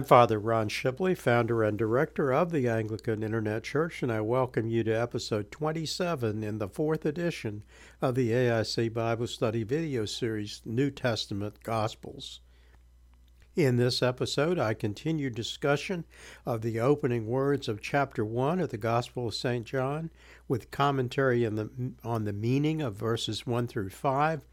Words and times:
I'm 0.00 0.06
Father 0.06 0.38
Ron 0.38 0.70
Shipley, 0.70 1.14
founder 1.14 1.62
and 1.62 1.76
director 1.76 2.32
of 2.32 2.52
the 2.52 2.66
Anglican 2.66 3.22
Internet 3.22 3.64
Church, 3.64 4.02
and 4.02 4.10
I 4.10 4.22
welcome 4.22 4.66
you 4.66 4.82
to 4.84 4.98
episode 4.98 5.50
27 5.50 6.42
in 6.42 6.56
the 6.56 6.70
fourth 6.70 7.04
edition 7.04 7.64
of 8.00 8.14
the 8.14 8.30
AIC 8.30 8.94
Bible 8.94 9.26
Study 9.26 9.62
video 9.62 10.06
series, 10.06 10.62
New 10.64 10.90
Testament 10.90 11.62
Gospels. 11.62 12.40
In 13.54 13.76
this 13.76 14.02
episode, 14.02 14.58
I 14.58 14.72
continue 14.72 15.28
discussion 15.28 16.06
of 16.46 16.62
the 16.62 16.80
opening 16.80 17.26
words 17.26 17.68
of 17.68 17.82
chapter 17.82 18.24
1 18.24 18.58
of 18.58 18.70
the 18.70 18.78
Gospel 18.78 19.28
of 19.28 19.34
St. 19.34 19.66
John 19.66 20.10
with 20.48 20.70
commentary 20.70 21.44
on 21.44 21.56
the, 21.56 21.70
on 22.02 22.24
the 22.24 22.32
meaning 22.32 22.80
of 22.80 22.94
verses 22.94 23.46
1 23.46 23.66
through 23.66 23.90
5, 23.90 24.46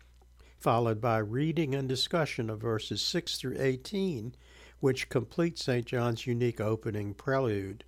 followed 0.59 0.99
by 0.99 1.19
reading 1.19 1.73
and 1.73 1.87
discussion 1.87 2.49
of 2.49 2.59
verses 2.59 3.01
6 3.01 3.37
through 3.37 3.55
18 3.57 4.35
which 4.79 5.09
completes 5.09 5.63
St. 5.63 5.85
John's 5.85 6.27
unique 6.27 6.61
opening 6.61 7.13
prelude. 7.13 7.83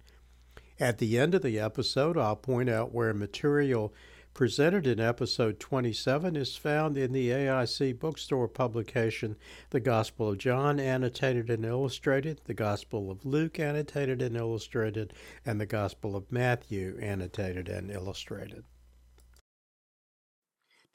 At 0.79 0.97
the 0.97 1.19
end 1.19 1.35
of 1.35 1.41
the 1.41 1.59
episode, 1.59 2.17
I'll 2.17 2.35
point 2.35 2.69
out 2.69 2.93
where 2.93 3.13
material 3.13 3.93
presented 4.33 4.87
in 4.87 4.99
episode 4.99 5.59
27 5.59 6.35
is 6.35 6.55
found 6.55 6.97
in 6.97 7.11
the 7.11 7.29
AIC 7.29 7.99
bookstore 7.99 8.47
publication 8.47 9.35
The 9.71 9.81
Gospel 9.81 10.29
of 10.29 10.37
John, 10.37 10.79
annotated 10.79 11.49
and 11.49 11.65
illustrated, 11.65 12.39
The 12.45 12.53
Gospel 12.53 13.11
of 13.11 13.25
Luke, 13.25 13.59
annotated 13.59 14.21
and 14.21 14.37
illustrated, 14.37 15.13
and 15.45 15.59
The 15.59 15.65
Gospel 15.65 16.15
of 16.15 16.31
Matthew, 16.31 16.97
annotated 17.01 17.67
and 17.67 17.91
illustrated. 17.91 18.63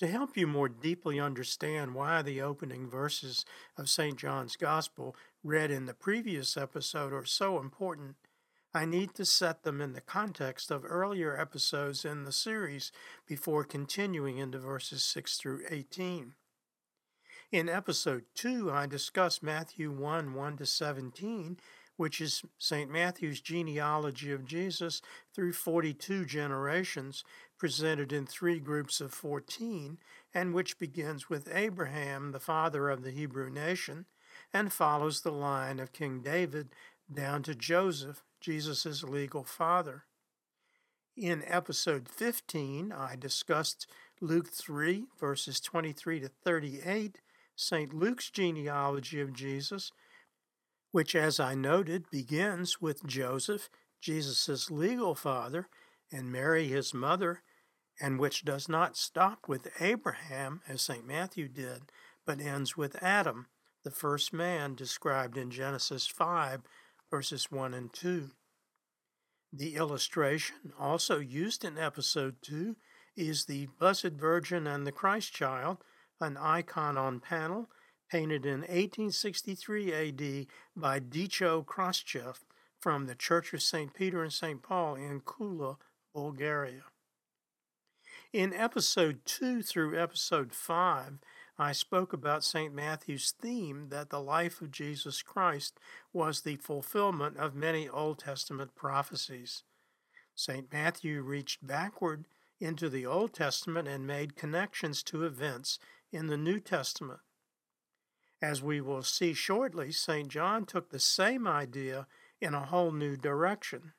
To 0.00 0.08
help 0.08 0.36
you 0.36 0.48
more 0.48 0.68
deeply 0.68 1.20
understand 1.20 1.94
why 1.94 2.20
the 2.20 2.42
opening 2.42 2.90
verses 2.90 3.44
of 3.78 3.88
St. 3.88 4.18
John's 4.18 4.56
Gospel 4.56 5.14
read 5.44 5.70
in 5.70 5.86
the 5.86 5.94
previous 5.94 6.56
episode 6.56 7.12
are 7.12 7.24
so 7.24 7.60
important, 7.60 8.16
I 8.74 8.86
need 8.86 9.14
to 9.14 9.24
set 9.24 9.62
them 9.62 9.80
in 9.80 9.92
the 9.92 10.00
context 10.00 10.72
of 10.72 10.84
earlier 10.84 11.40
episodes 11.40 12.04
in 12.04 12.24
the 12.24 12.32
series 12.32 12.90
before 13.24 13.62
continuing 13.62 14.38
into 14.38 14.58
verses 14.58 15.04
6 15.04 15.36
through 15.36 15.60
18. 15.70 16.34
In 17.52 17.68
episode 17.68 18.24
2, 18.34 18.72
I 18.72 18.86
discussed 18.86 19.44
Matthew 19.44 19.92
1 19.92 20.34
1 20.34 20.56
to 20.56 20.66
17, 20.66 21.56
which 21.96 22.20
is 22.20 22.42
St. 22.58 22.90
Matthew's 22.90 23.40
genealogy 23.40 24.32
of 24.32 24.44
Jesus 24.44 25.00
through 25.32 25.52
42 25.52 26.24
generations, 26.24 27.22
presented 27.64 28.12
in 28.12 28.26
three 28.26 28.60
groups 28.60 29.00
of 29.00 29.10
14, 29.10 29.96
and 30.34 30.52
which 30.52 30.78
begins 30.78 31.30
with 31.30 31.48
Abraham, 31.50 32.32
the 32.32 32.38
father 32.38 32.90
of 32.90 33.02
the 33.02 33.10
Hebrew 33.10 33.48
nation, 33.48 34.04
and 34.52 34.70
follows 34.70 35.22
the 35.22 35.32
line 35.32 35.80
of 35.80 35.94
King 35.94 36.20
David 36.20 36.74
down 37.10 37.42
to 37.44 37.54
Joseph, 37.54 38.22
Jesus' 38.38 39.02
legal 39.02 39.44
father. 39.44 40.04
In 41.16 41.42
episode 41.46 42.06
15, 42.06 42.92
I 42.92 43.16
discussed 43.16 43.86
Luke 44.20 44.50
3, 44.50 45.06
verses 45.18 45.58
23 45.58 46.20
to 46.20 46.28
38, 46.28 47.22
St. 47.56 47.94
Luke's 47.94 48.28
genealogy 48.28 49.22
of 49.22 49.32
Jesus, 49.32 49.90
which, 50.92 51.14
as 51.16 51.40
I 51.40 51.54
noted, 51.54 52.10
begins 52.10 52.82
with 52.82 53.06
Joseph, 53.06 53.70
Jesus' 54.02 54.70
legal 54.70 55.14
father, 55.14 55.68
and 56.12 56.30
Mary, 56.30 56.68
his 56.68 56.92
mother, 56.92 57.40
and 58.00 58.18
which 58.18 58.44
does 58.44 58.68
not 58.68 58.96
stop 58.96 59.48
with 59.48 59.68
Abraham, 59.80 60.62
as 60.68 60.82
St. 60.82 61.06
Matthew 61.06 61.48
did, 61.48 61.82
but 62.26 62.40
ends 62.40 62.76
with 62.76 63.02
Adam, 63.02 63.46
the 63.84 63.90
first 63.90 64.32
man 64.32 64.74
described 64.74 65.36
in 65.36 65.50
Genesis 65.50 66.06
5, 66.06 66.62
verses 67.10 67.50
1 67.50 67.74
and 67.74 67.92
2. 67.92 68.30
The 69.52 69.76
illustration, 69.76 70.72
also 70.78 71.20
used 71.20 71.64
in 71.64 71.78
episode 71.78 72.36
2, 72.42 72.76
is 73.16 73.44
the 73.44 73.68
Blessed 73.78 74.12
Virgin 74.12 74.66
and 74.66 74.86
the 74.86 74.92
Christ 74.92 75.32
Child, 75.32 75.78
an 76.20 76.36
icon 76.36 76.96
on 76.96 77.20
panel 77.20 77.68
painted 78.10 78.44
in 78.46 78.60
1863 78.60 79.92
AD 79.92 80.46
by 80.76 80.98
Dicho 80.98 81.62
Khrushchev 81.62 82.44
from 82.80 83.06
the 83.06 83.14
Church 83.14 83.52
of 83.52 83.62
St. 83.62 83.92
Peter 83.94 84.22
and 84.22 84.32
St. 84.32 84.62
Paul 84.62 84.94
in 84.96 85.20
Kula, 85.20 85.76
Bulgaria. 86.14 86.82
In 88.34 88.52
episode 88.52 89.20
2 89.26 89.62
through 89.62 89.96
episode 89.96 90.52
5, 90.52 91.20
I 91.56 91.70
spoke 91.70 92.12
about 92.12 92.42
St. 92.42 92.74
Matthew's 92.74 93.30
theme 93.30 93.90
that 93.90 94.10
the 94.10 94.20
life 94.20 94.60
of 94.60 94.72
Jesus 94.72 95.22
Christ 95.22 95.78
was 96.12 96.40
the 96.40 96.56
fulfillment 96.56 97.36
of 97.36 97.54
many 97.54 97.88
Old 97.88 98.18
Testament 98.18 98.74
prophecies. 98.74 99.62
St. 100.34 100.66
Matthew 100.72 101.22
reached 101.22 101.64
backward 101.64 102.26
into 102.58 102.88
the 102.88 103.06
Old 103.06 103.34
Testament 103.34 103.86
and 103.86 104.04
made 104.04 104.34
connections 104.34 105.04
to 105.04 105.22
events 105.22 105.78
in 106.10 106.26
the 106.26 106.36
New 106.36 106.58
Testament. 106.58 107.20
As 108.42 108.60
we 108.60 108.80
will 108.80 109.04
see 109.04 109.32
shortly, 109.32 109.92
St. 109.92 110.26
John 110.26 110.66
took 110.66 110.90
the 110.90 110.98
same 110.98 111.46
idea 111.46 112.08
in 112.40 112.52
a 112.52 112.66
whole 112.66 112.90
new 112.90 113.16
direction. 113.16 113.92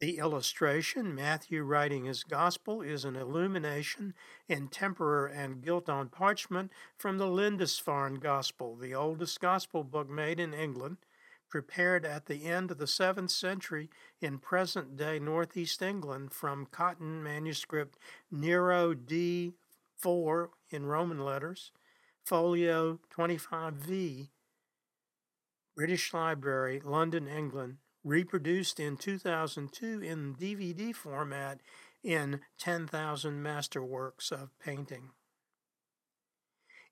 The 0.00 0.18
illustration, 0.18 1.12
Matthew 1.12 1.64
writing 1.64 2.04
his 2.04 2.22
gospel, 2.22 2.82
is 2.82 3.04
an 3.04 3.16
illumination 3.16 4.14
in 4.48 4.68
tempera 4.68 5.32
and 5.32 5.60
gilt 5.60 5.88
on 5.88 6.08
parchment 6.08 6.70
from 6.96 7.18
the 7.18 7.26
Lindisfarne 7.26 8.20
Gospel, 8.20 8.76
the 8.76 8.94
oldest 8.94 9.40
gospel 9.40 9.82
book 9.82 10.08
made 10.08 10.38
in 10.38 10.54
England, 10.54 10.98
prepared 11.48 12.04
at 12.04 12.26
the 12.26 12.44
end 12.44 12.70
of 12.70 12.78
the 12.78 12.84
7th 12.84 13.30
century 13.30 13.90
in 14.20 14.38
present 14.38 14.96
day 14.96 15.18
northeast 15.18 15.82
England 15.82 16.32
from 16.32 16.66
Cotton 16.66 17.20
manuscript 17.20 17.98
Nero 18.30 18.94
D4 18.94 20.48
in 20.70 20.86
Roman 20.86 21.24
letters, 21.24 21.72
folio 22.24 23.00
25V, 23.16 24.28
British 25.74 26.14
Library, 26.14 26.80
London, 26.84 27.26
England, 27.26 27.78
reproduced 28.04 28.78
in 28.80 28.96
2002 28.96 30.00
in 30.02 30.34
DVD 30.34 30.94
format 30.94 31.60
in 32.02 32.40
10,000 32.58 33.42
masterworks 33.42 34.30
of 34.30 34.50
painting. 34.58 35.10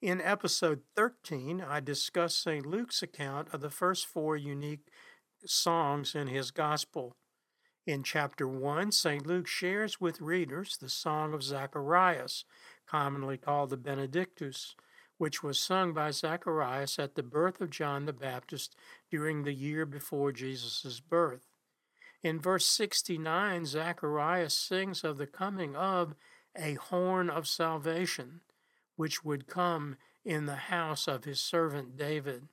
In 0.03 0.21
episode 0.21 0.81
13, 0.94 1.62
I 1.67 1.81
discussed 1.81 2.43
St. 2.43 2.67
Luke's 2.67 3.03
account 3.03 3.49
of 3.53 3.61
the 3.61 3.70
first 3.70 4.06
four 4.06 4.37
unique 4.37 4.88
songs 5.44 6.14
in 6.14 6.29
his 6.29 6.50
gospel. 6.50 7.17
In 7.87 8.02
chapter 8.02 8.47
1, 8.47 8.93
St. 8.93 9.26
Luke 9.26 9.47
shares 9.47 10.00
with 10.00 10.20
readers 10.20 10.76
the 10.76 10.88
song 10.88 11.32
of 11.32 11.43
Zacharias, 11.43 12.44
commonly 12.87 13.38
called 13.38 13.70
the 13.70 13.76
Benedictus, 13.76 14.75
which 15.19 15.43
was 15.43 15.59
sung 15.59 15.94
by 15.94 16.11
Zacharias 16.11 16.99
at 16.99 17.14
the 17.14 17.23
birth 17.23 17.61
of 17.61 17.70
John 17.70 18.05
the 18.05 18.12
Baptist 18.12 18.76
during 19.11 19.43
the 19.43 19.53
year 19.53 19.87
before 19.87 20.32
Jesus' 20.32 21.00
birth. 21.00 21.47
In 22.23 22.41
verse 22.41 22.67
69, 22.67 23.67
Zacharias 23.67 24.55
sings 24.55 25.05
of 25.05 25.17
the 25.17 25.26
coming 25.26 25.76
of 25.76 26.14
a 26.56 26.75
horn 26.75 27.31
of 27.31 27.47
salvation, 27.47 28.41
which 28.97 29.25
would 29.25 29.47
come 29.47 29.97
in 30.25 30.47
the 30.47 30.56
house 30.56 31.06
of 31.06 31.25
his 31.25 31.41
servant 31.41 31.97
David. 31.97 32.49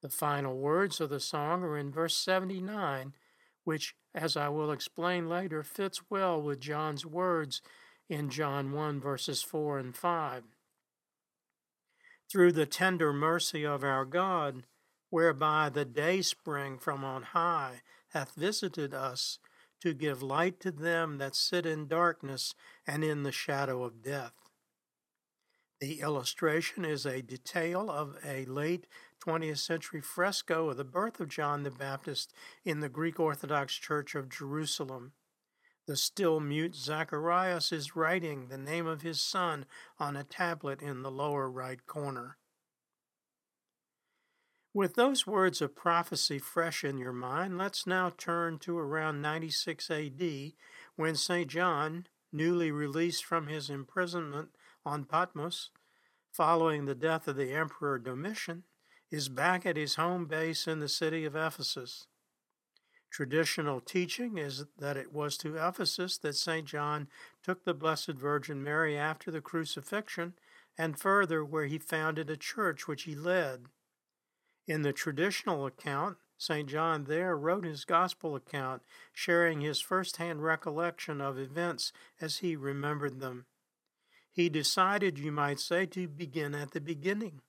The 0.00 0.08
final 0.08 0.56
words 0.56 1.00
of 1.00 1.10
the 1.10 1.20
song 1.20 1.62
are 1.62 1.76
in 1.76 1.92
verse 1.92 2.16
79, 2.16 3.12
which, 3.64 3.94
as 4.14 4.36
I 4.36 4.48
will 4.48 4.72
explain 4.72 5.28
later, 5.28 5.62
fits 5.62 6.02
well 6.08 6.40
with 6.40 6.60
John's 6.60 7.04
words 7.04 7.60
in 8.08 8.30
John 8.30 8.72
1, 8.72 9.00
verses 9.00 9.42
4 9.42 9.78
and 9.78 9.94
5 9.94 10.44
through 12.30 12.52
the 12.52 12.66
tender 12.66 13.12
mercy 13.12 13.66
of 13.66 13.82
our 13.82 14.04
God, 14.04 14.62
whereby 15.10 15.68
the 15.68 15.84
day 15.84 16.22
spring 16.22 16.78
from 16.78 17.04
on 17.04 17.22
high 17.22 17.82
hath 18.10 18.34
visited 18.34 18.94
us 18.94 19.38
to 19.80 19.94
give 19.94 20.22
light 20.22 20.60
to 20.60 20.70
them 20.70 21.18
that 21.18 21.34
sit 21.34 21.66
in 21.66 21.86
darkness 21.86 22.54
and 22.86 23.02
in 23.02 23.22
the 23.22 23.32
shadow 23.32 23.82
of 23.82 24.02
death. 24.02 24.32
The 25.80 26.00
illustration 26.00 26.84
is 26.84 27.06
a 27.06 27.22
detail 27.22 27.90
of 27.90 28.16
a 28.22 28.44
late 28.44 28.86
20th 29.26 29.58
century 29.58 30.02
fresco 30.02 30.68
of 30.68 30.76
the 30.76 30.84
birth 30.84 31.20
of 31.20 31.28
John 31.28 31.62
the 31.62 31.70
Baptist 31.70 32.34
in 32.64 32.80
the 32.80 32.90
Greek 32.90 33.18
Orthodox 33.18 33.74
Church 33.74 34.14
of 34.14 34.28
Jerusalem. 34.28 35.12
The 35.86 35.96
still 35.96 36.38
mute 36.38 36.76
Zacharias 36.76 37.72
is 37.72 37.96
writing 37.96 38.48
the 38.48 38.58
name 38.58 38.86
of 38.86 39.00
his 39.00 39.22
son 39.22 39.64
on 39.98 40.16
a 40.16 40.24
tablet 40.24 40.82
in 40.82 41.02
the 41.02 41.10
lower 41.10 41.50
right 41.50 41.84
corner. 41.86 42.36
With 44.72 44.94
those 44.94 45.26
words 45.26 45.60
of 45.60 45.74
prophecy 45.74 46.38
fresh 46.38 46.84
in 46.84 46.96
your 46.96 47.12
mind, 47.12 47.58
let's 47.58 47.88
now 47.88 48.12
turn 48.16 48.60
to 48.60 48.78
around 48.78 49.20
96 49.20 49.90
AD 49.90 50.52
when 50.94 51.16
St. 51.16 51.50
John, 51.50 52.06
newly 52.30 52.70
released 52.70 53.24
from 53.24 53.48
his 53.48 53.68
imprisonment 53.68 54.50
on 54.86 55.06
Patmos 55.06 55.70
following 56.30 56.84
the 56.84 56.94
death 56.94 57.26
of 57.26 57.34
the 57.34 57.52
Emperor 57.52 57.98
Domitian, 57.98 58.62
is 59.10 59.28
back 59.28 59.66
at 59.66 59.76
his 59.76 59.96
home 59.96 60.26
base 60.26 60.68
in 60.68 60.78
the 60.78 60.88
city 60.88 61.24
of 61.24 61.34
Ephesus. 61.34 62.06
Traditional 63.10 63.80
teaching 63.80 64.38
is 64.38 64.66
that 64.78 64.96
it 64.96 65.12
was 65.12 65.36
to 65.38 65.56
Ephesus 65.56 66.16
that 66.18 66.36
St. 66.36 66.64
John 66.64 67.08
took 67.42 67.64
the 67.64 67.74
Blessed 67.74 68.12
Virgin 68.12 68.62
Mary 68.62 68.96
after 68.96 69.32
the 69.32 69.40
crucifixion, 69.40 70.34
and 70.78 70.96
further, 70.96 71.44
where 71.44 71.66
he 71.66 71.76
founded 71.76 72.30
a 72.30 72.36
church 72.36 72.86
which 72.86 73.02
he 73.02 73.16
led. 73.16 73.66
In 74.70 74.82
the 74.82 74.92
traditional 74.92 75.66
account, 75.66 76.18
St. 76.38 76.68
John 76.68 77.02
there 77.02 77.36
wrote 77.36 77.64
his 77.64 77.84
gospel 77.84 78.36
account, 78.36 78.82
sharing 79.12 79.62
his 79.62 79.80
first 79.80 80.18
hand 80.18 80.44
recollection 80.44 81.20
of 81.20 81.40
events 81.40 81.92
as 82.20 82.36
he 82.36 82.54
remembered 82.54 83.18
them. 83.18 83.46
He 84.30 84.48
decided, 84.48 85.18
you 85.18 85.32
might 85.32 85.58
say, 85.58 85.86
to 85.86 86.06
begin 86.06 86.54
at 86.54 86.70
the 86.70 86.80
beginning. 86.80 87.40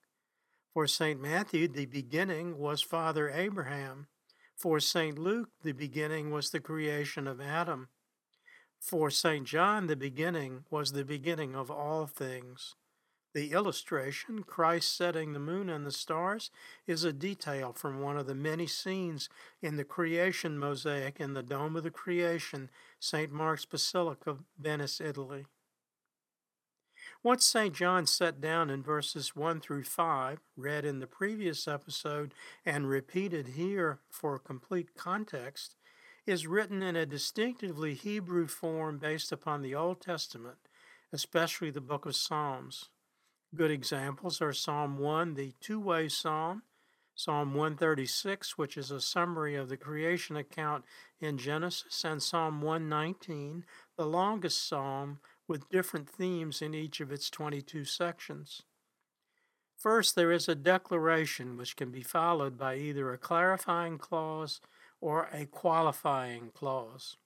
For 0.74 0.88
St. 0.88 1.22
Matthew, 1.22 1.68
the 1.68 1.86
beginning 1.86 2.58
was 2.58 2.82
Father 2.82 3.30
Abraham. 3.30 4.08
For 4.56 4.80
St. 4.80 5.20
Luke, 5.20 5.52
the 5.62 5.74
beginning 5.74 6.32
was 6.32 6.50
the 6.50 6.60
creation 6.60 7.28
of 7.28 7.40
Adam. 7.40 7.90
For 8.80 9.12
St. 9.12 9.46
John, 9.46 9.86
the 9.86 9.96
beginning 9.96 10.64
was 10.72 10.94
the 10.94 11.06
beginning 11.06 11.54
of 11.54 11.70
all 11.70 12.08
things. 12.08 12.74
The 13.34 13.54
illustration, 13.54 14.44
Christ 14.44 14.96
setting 14.96 15.32
the 15.32 15.40
moon 15.40 15.70
and 15.70 15.86
the 15.86 15.92
stars, 15.92 16.52
is 16.86 17.06
a 17.06 17.14
detail 17.14 17.72
from 17.72 18.02
one 18.02 18.18
of 18.18 18.28
the 18.28 18.36
many 18.36 18.68
scenes 18.68 19.30
in 19.62 19.78
the 19.78 19.86
creation 19.86 20.60
mosaic 20.60 21.20
in 21.20 21.34
the 21.34 21.44
Dome 21.44 21.78
of 21.78 21.84
the 21.84 21.92
Creation, 21.92 22.70
St. 23.00 23.32
Mark's 23.32 23.64
Basilica, 23.64 24.40
Venice, 24.60 25.00
Italy. 25.00 25.46
What 27.22 27.42
St. 27.42 27.74
John 27.74 28.06
set 28.06 28.42
down 28.42 28.70
in 28.70 28.84
verses 28.84 29.36
1 29.36 29.62
through 29.62 29.86
5, 29.86 30.40
read 30.58 30.86
in 30.86 31.00
the 31.00 31.08
previous 31.08 31.68
episode 31.68 32.34
and 32.66 32.90
repeated 32.90 33.50
here 33.50 34.00
for 34.10 34.38
complete 34.40 34.96
context, 34.96 35.76
is 36.26 36.48
written 36.48 36.84
in 36.84 36.96
a 36.96 37.06
distinctively 37.06 37.94
Hebrew 37.94 38.48
form 38.48 38.98
based 38.98 39.32
upon 39.32 39.62
the 39.62 39.74
Old 39.74 40.02
Testament, 40.02 40.58
especially 41.14 41.72
the 41.72 41.82
book 41.82 42.06
of 42.06 42.16
Psalms. 42.16 42.90
Good 43.54 43.72
examples 43.72 44.42
are 44.42 44.54
Psalm 44.54 44.98
1, 44.98 45.34
the 45.34 45.52
two 45.60 45.78
way 45.78 46.08
psalm, 46.08 46.64
Psalm 47.14 47.54
136, 47.54 48.58
which 48.58 48.78
is 48.78 48.92
a 48.92 49.02
summary 49.02 49.56
of 49.56 49.68
the 49.68 49.76
creation 49.76 50.38
account 50.38 50.86
in 51.20 51.38
Genesis, 51.38 52.06
and 52.06 52.24
Psalm 52.24 52.62
119, 52.62 53.66
the 53.98 54.06
longest 54.06 54.66
psalm 54.66 55.20
with 55.50 55.68
different 55.70 56.08
themes 56.08 56.62
in 56.62 56.74
each 56.74 57.02
of 57.02 57.12
its 57.12 57.30
22 57.30 57.84
sections. 57.84 58.62
First, 59.78 60.16
there 60.16 60.32
is 60.32 60.48
a 60.48 60.56
declaration 60.56 61.58
which 61.58 61.76
can 61.76 61.92
be 61.92 62.04
followed 62.04 62.58
by 62.58 62.76
either 62.78 63.12
a 63.12 63.18
clarifying 63.18 63.98
clause 63.98 64.62
or 65.02 65.28
a 65.34 65.46
qualifying 65.46 66.52
clause. 66.54 67.18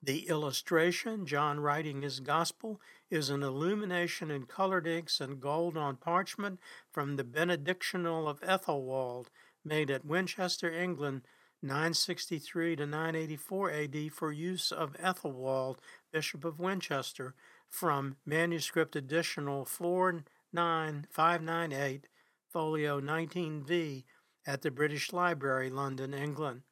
The 0.00 0.28
illustration, 0.28 1.26
John 1.26 1.58
writing 1.58 2.02
his 2.02 2.20
gospel, 2.20 2.80
is 3.10 3.30
an 3.30 3.42
illumination 3.42 4.30
in 4.30 4.46
colored 4.46 4.86
inks 4.86 5.20
and 5.20 5.40
gold 5.40 5.76
on 5.76 5.96
parchment 5.96 6.60
from 6.88 7.16
the 7.16 7.24
Benedictional 7.24 8.28
of 8.28 8.40
Ethelwald, 8.40 9.26
made 9.64 9.90
at 9.90 10.04
Winchester, 10.04 10.72
England, 10.72 11.22
963 11.62 12.76
to 12.76 12.86
984 12.86 13.72
AD 13.72 14.12
for 14.12 14.30
use 14.30 14.70
of 14.70 14.96
Ethelwald, 14.98 15.78
Bishop 16.12 16.44
of 16.44 16.60
Winchester, 16.60 17.34
from 17.68 18.18
manuscript 18.24 18.94
additional 18.94 19.64
49598, 19.64 22.06
folio 22.46 23.00
19v, 23.00 24.04
at 24.46 24.62
the 24.62 24.70
British 24.70 25.12
Library, 25.12 25.68
London, 25.68 26.14
England. 26.14 26.62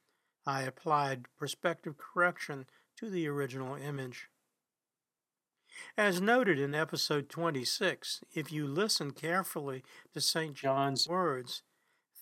I 0.47 0.63
applied 0.63 1.27
perspective 1.37 1.99
correction 1.99 2.67
to 2.97 3.11
the 3.11 3.29
original 3.29 3.75
image. 3.75 4.29
As 5.97 6.21
noted 6.21 6.59
in 6.59 6.75
episode 6.75 7.29
26, 7.29 8.23
if 8.35 8.51
you 8.51 8.67
listen 8.67 9.11
carefully 9.11 9.85
to 10.15 10.21
St. 10.21 10.55
John's 10.55 11.07
words, 11.07 11.63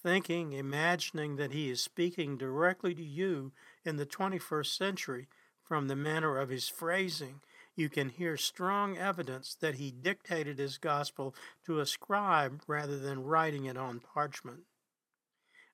thinking, 0.03 0.53
imagining 0.53 1.37
that 1.37 1.53
he 1.53 1.71
is 1.71 1.81
speaking 1.81 2.37
directly 2.37 2.95
to 2.95 3.03
you 3.03 3.53
in 3.85 3.97
the 3.97 4.07
21st 4.07 4.77
century 4.77 5.29
from 5.63 5.89
the 5.89 5.97
manner 5.97 6.39
of 6.39 6.51
his 6.51 6.69
phrasing, 6.69 7.41
you 7.77 7.89
can 7.89 8.09
hear 8.09 8.37
strong 8.37 8.99
evidence 8.99 9.57
that 9.61 9.77
he 9.77 9.91
dictated 9.91 10.59
his 10.59 10.79
gospel 10.79 11.35
to 11.65 11.81
a 11.81 11.87
scribe 11.87 12.63
rather 12.67 12.99
than 12.99 13.25
writing 13.25 13.65
it 13.65 13.77
on 13.77 14.01
parchment. 14.01 14.61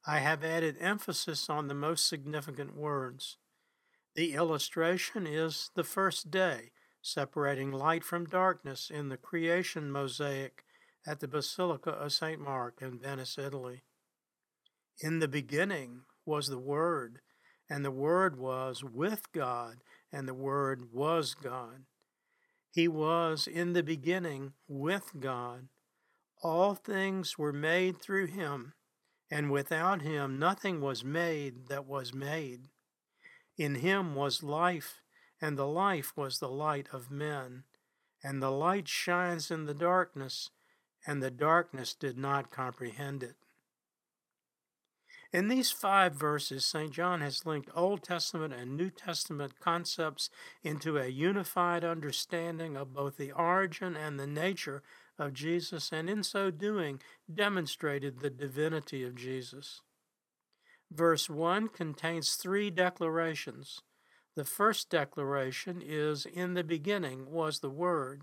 I 0.07 0.21
have 0.21 0.45
added 0.45 0.77
emphasis 0.81 1.51
on 1.51 1.69
the 1.69 1.75
most 1.75 2.09
significant 2.09 2.75
words. 2.75 3.37
The 4.17 4.35
illustration 4.35 5.27
is 5.27 5.71
the 5.75 5.85
first 5.85 6.31
day, 6.31 6.73
separating 7.01 7.71
light 7.71 8.03
from 8.03 8.27
darkness 8.27 8.91
in 8.93 9.09
the 9.09 9.17
creation 9.17 9.91
mosaic 9.91 10.65
at 11.07 11.21
the 11.21 11.29
Basilica 11.29 11.91
of 11.91 12.13
St. 12.13 12.41
Mark 12.41 12.83
in 12.83 12.99
Venice, 12.99 13.39
Italy. 13.39 13.83
In 15.01 15.21
the 15.21 15.29
beginning 15.29 16.03
was 16.27 16.49
the 16.49 16.59
Word, 16.59 17.21
and 17.69 17.85
the 17.85 17.91
Word 17.91 18.37
was 18.37 18.83
with 18.83 19.31
God, 19.33 19.77
and 20.13 20.27
the 20.27 20.35
Word 20.35 20.93
was 20.93 21.35
God. 21.35 21.85
He 22.73 22.89
was 22.89 23.47
in 23.47 23.73
the 23.75 23.83
beginning 23.83 24.55
with 24.69 25.13
God. 25.21 25.69
All 26.43 26.75
things 26.75 27.39
were 27.39 27.53
made 27.53 28.01
through 28.01 28.27
him, 28.27 28.75
and 29.31 29.51
without 29.51 30.03
him 30.03 30.39
nothing 30.39 30.81
was 30.81 31.05
made 31.05 31.69
that 31.69 31.87
was 31.87 32.13
made. 32.13 32.69
In 33.61 33.75
him 33.75 34.15
was 34.15 34.43
life, 34.43 35.03
and 35.39 35.59
the 35.59 35.67
life 35.67 36.17
was 36.17 36.39
the 36.39 36.49
light 36.49 36.87
of 36.95 37.11
men. 37.11 37.65
And 38.25 38.43
the 38.43 38.51
light 38.51 38.89
shines 38.89 39.51
in 39.51 39.67
the 39.67 39.75
darkness, 39.75 40.49
and 41.07 41.23
the 41.23 41.31
darkness 41.31 41.93
did 41.93 42.17
not 42.17 42.51
comprehend 42.51 43.23
it. 43.23 43.37
In 45.31 45.49
these 45.49 45.71
five 45.71 46.15
verses, 46.15 46.65
St. 46.65 46.91
John 46.91 47.21
has 47.21 47.45
linked 47.45 47.69
Old 47.75 48.03
Testament 48.03 48.55
and 48.55 48.79
New 48.79 48.89
Testament 48.89 49.61
concepts 49.61 50.31
into 50.63 50.97
a 50.97 51.09
unified 51.09 51.85
understanding 51.85 52.79
of 52.79 52.95
both 52.95 53.19
the 53.19 53.31
origin 53.31 53.95
and 53.95 54.19
the 54.19 54.27
nature 54.27 54.83
of 55.19 55.35
Jesus, 55.35 55.93
and 55.93 56.09
in 56.09 56.23
so 56.23 56.51
doing, 56.51 57.03
demonstrated 57.31 58.21
the 58.21 58.31
divinity 58.31 59.05
of 59.05 59.17
Jesus. 59.17 59.83
Verse 60.91 61.31
1 61.31 61.69
contains 61.69 62.35
three 62.35 62.69
declarations. 62.71 63.83
The 64.35 64.45
first 64.45 64.91
declaration 64.91 65.81
is 65.85 66.27
In 66.27 66.55
the 66.55 66.65
beginning 66.65 67.31
was 67.31 67.61
the 67.61 67.71
Word. 67.71 68.23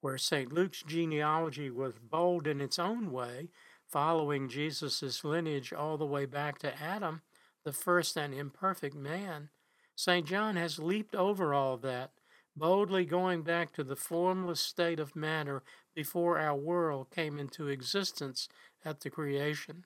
Where 0.00 0.18
St. 0.18 0.52
Luke's 0.52 0.82
genealogy 0.82 1.70
was 1.70 1.94
bold 1.98 2.46
in 2.46 2.60
its 2.60 2.78
own 2.78 3.10
way, 3.10 3.50
following 3.88 4.48
Jesus' 4.48 5.24
lineage 5.24 5.72
all 5.72 5.96
the 5.96 6.06
way 6.06 6.26
back 6.26 6.58
to 6.60 6.80
Adam, 6.80 7.22
the 7.64 7.72
first 7.72 8.16
and 8.16 8.32
imperfect 8.32 8.94
man, 8.94 9.48
St. 9.96 10.24
John 10.24 10.54
has 10.54 10.78
leaped 10.78 11.16
over 11.16 11.52
all 11.52 11.76
that, 11.78 12.12
boldly 12.56 13.04
going 13.04 13.42
back 13.42 13.72
to 13.72 13.82
the 13.82 13.96
formless 13.96 14.60
state 14.60 15.00
of 15.00 15.16
matter 15.16 15.64
before 15.92 16.38
our 16.38 16.54
world 16.54 17.10
came 17.10 17.36
into 17.36 17.66
existence 17.66 18.48
at 18.84 19.00
the 19.00 19.10
creation. 19.10 19.84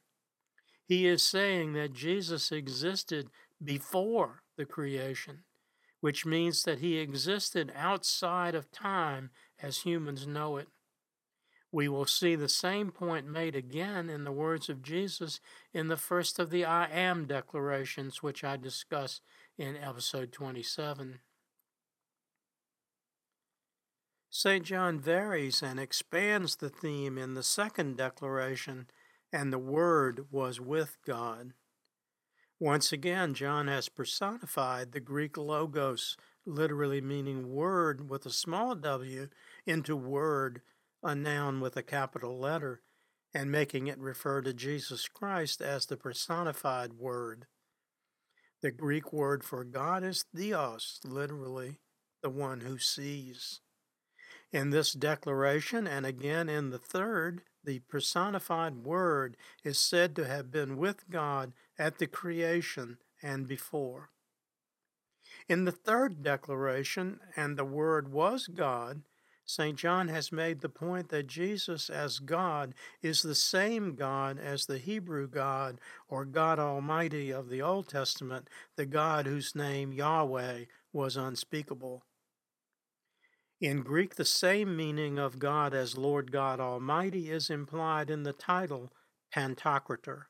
He 0.92 1.06
is 1.06 1.22
saying 1.22 1.72
that 1.72 1.94
Jesus 1.94 2.52
existed 2.52 3.30
before 3.64 4.42
the 4.58 4.66
creation, 4.66 5.44
which 6.02 6.26
means 6.26 6.64
that 6.64 6.80
he 6.80 6.98
existed 6.98 7.72
outside 7.74 8.54
of 8.54 8.70
time 8.70 9.30
as 9.58 9.78
humans 9.78 10.26
know 10.26 10.58
it. 10.58 10.68
We 11.72 11.88
will 11.88 12.04
see 12.04 12.34
the 12.34 12.46
same 12.46 12.90
point 12.90 13.26
made 13.26 13.56
again 13.56 14.10
in 14.10 14.24
the 14.24 14.32
words 14.32 14.68
of 14.68 14.82
Jesus 14.82 15.40
in 15.72 15.88
the 15.88 15.96
first 15.96 16.38
of 16.38 16.50
the 16.50 16.66
I 16.66 16.90
am 16.90 17.24
declarations, 17.24 18.22
which 18.22 18.44
I 18.44 18.58
discuss 18.58 19.22
in 19.56 19.78
episode 19.78 20.30
27. 20.30 21.20
St. 24.28 24.62
John 24.62 25.00
varies 25.00 25.62
and 25.62 25.80
expands 25.80 26.56
the 26.56 26.68
theme 26.68 27.16
in 27.16 27.32
the 27.32 27.42
second 27.42 27.96
declaration, 27.96 28.88
and 29.32 29.52
the 29.52 29.58
Word 29.58 30.26
was 30.30 30.60
with 30.60 30.98
God. 31.06 31.52
Once 32.60 32.92
again, 32.92 33.34
John 33.34 33.66
has 33.66 33.88
personified 33.88 34.92
the 34.92 35.00
Greek 35.00 35.36
logos, 35.36 36.16
literally 36.46 37.00
meaning 37.00 37.52
word 37.52 38.08
with 38.08 38.24
a 38.24 38.30
small 38.30 38.76
w, 38.76 39.28
into 39.66 39.96
word 39.96 40.62
a 41.02 41.14
noun 41.14 41.60
with 41.60 41.76
a 41.76 41.82
capital 41.82 42.38
letter 42.38 42.82
and 43.34 43.50
making 43.50 43.86
it 43.86 43.98
refer 43.98 44.42
to 44.42 44.52
Jesus 44.52 45.08
Christ 45.08 45.60
as 45.60 45.86
the 45.86 45.96
personified 45.96 46.92
Word. 46.94 47.46
The 48.60 48.70
Greek 48.70 49.12
word 49.12 49.42
for 49.42 49.64
God 49.64 50.04
is 50.04 50.24
theos, 50.34 51.00
literally, 51.04 51.78
the 52.22 52.30
one 52.30 52.60
who 52.60 52.78
sees. 52.78 53.60
In 54.52 54.70
this 54.70 54.92
declaration, 54.92 55.86
and 55.86 56.06
again 56.06 56.48
in 56.48 56.70
the 56.70 56.78
third, 56.78 57.42
the 57.64 57.80
personified 57.80 58.84
Word 58.84 59.36
is 59.64 59.78
said 59.78 60.16
to 60.16 60.26
have 60.26 60.50
been 60.50 60.76
with 60.76 61.08
God 61.10 61.52
at 61.78 61.98
the 61.98 62.06
creation 62.06 62.98
and 63.22 63.46
before. 63.46 64.10
In 65.48 65.64
the 65.64 65.72
third 65.72 66.22
declaration, 66.22 67.20
and 67.36 67.56
the 67.56 67.64
Word 67.64 68.12
was 68.12 68.46
God, 68.46 69.02
St. 69.44 69.76
John 69.76 70.08
has 70.08 70.30
made 70.30 70.60
the 70.60 70.68
point 70.68 71.08
that 71.08 71.26
Jesus 71.26 71.90
as 71.90 72.20
God 72.20 72.74
is 73.02 73.22
the 73.22 73.34
same 73.34 73.94
God 73.94 74.38
as 74.38 74.66
the 74.66 74.78
Hebrew 74.78 75.28
God 75.28 75.80
or 76.08 76.24
God 76.24 76.58
Almighty 76.58 77.30
of 77.30 77.48
the 77.48 77.60
Old 77.60 77.88
Testament, 77.88 78.48
the 78.76 78.86
God 78.86 79.26
whose 79.26 79.54
name 79.54 79.92
Yahweh 79.92 80.66
was 80.92 81.16
unspeakable. 81.16 82.04
In 83.62 83.82
Greek, 83.82 84.16
the 84.16 84.24
same 84.24 84.76
meaning 84.76 85.20
of 85.20 85.38
God 85.38 85.72
as 85.72 85.96
Lord 85.96 86.32
God 86.32 86.58
Almighty 86.58 87.30
is 87.30 87.48
implied 87.48 88.10
in 88.10 88.24
the 88.24 88.32
title 88.32 88.92
Pantocrator. 89.32 90.24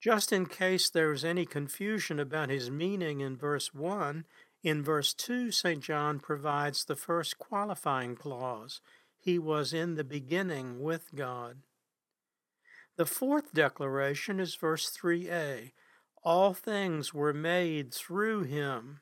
Just 0.00 0.32
in 0.32 0.46
case 0.46 0.88
there 0.88 1.12
is 1.12 1.26
any 1.26 1.44
confusion 1.44 2.18
about 2.18 2.48
his 2.48 2.70
meaning 2.70 3.20
in 3.20 3.36
verse 3.36 3.74
1, 3.74 4.24
in 4.62 4.82
verse 4.82 5.12
2, 5.12 5.50
St. 5.50 5.82
John 5.82 6.20
provides 6.20 6.86
the 6.86 6.96
first 6.96 7.36
qualifying 7.36 8.16
clause 8.16 8.80
He 9.18 9.38
was 9.38 9.74
in 9.74 9.96
the 9.96 10.04
beginning 10.04 10.80
with 10.80 11.14
God. 11.14 11.58
The 12.96 13.04
fourth 13.04 13.52
declaration 13.52 14.40
is 14.40 14.54
verse 14.54 14.90
3a 14.90 15.72
All 16.24 16.54
things 16.54 17.12
were 17.12 17.34
made 17.34 17.92
through 17.92 18.44
him 18.44 19.00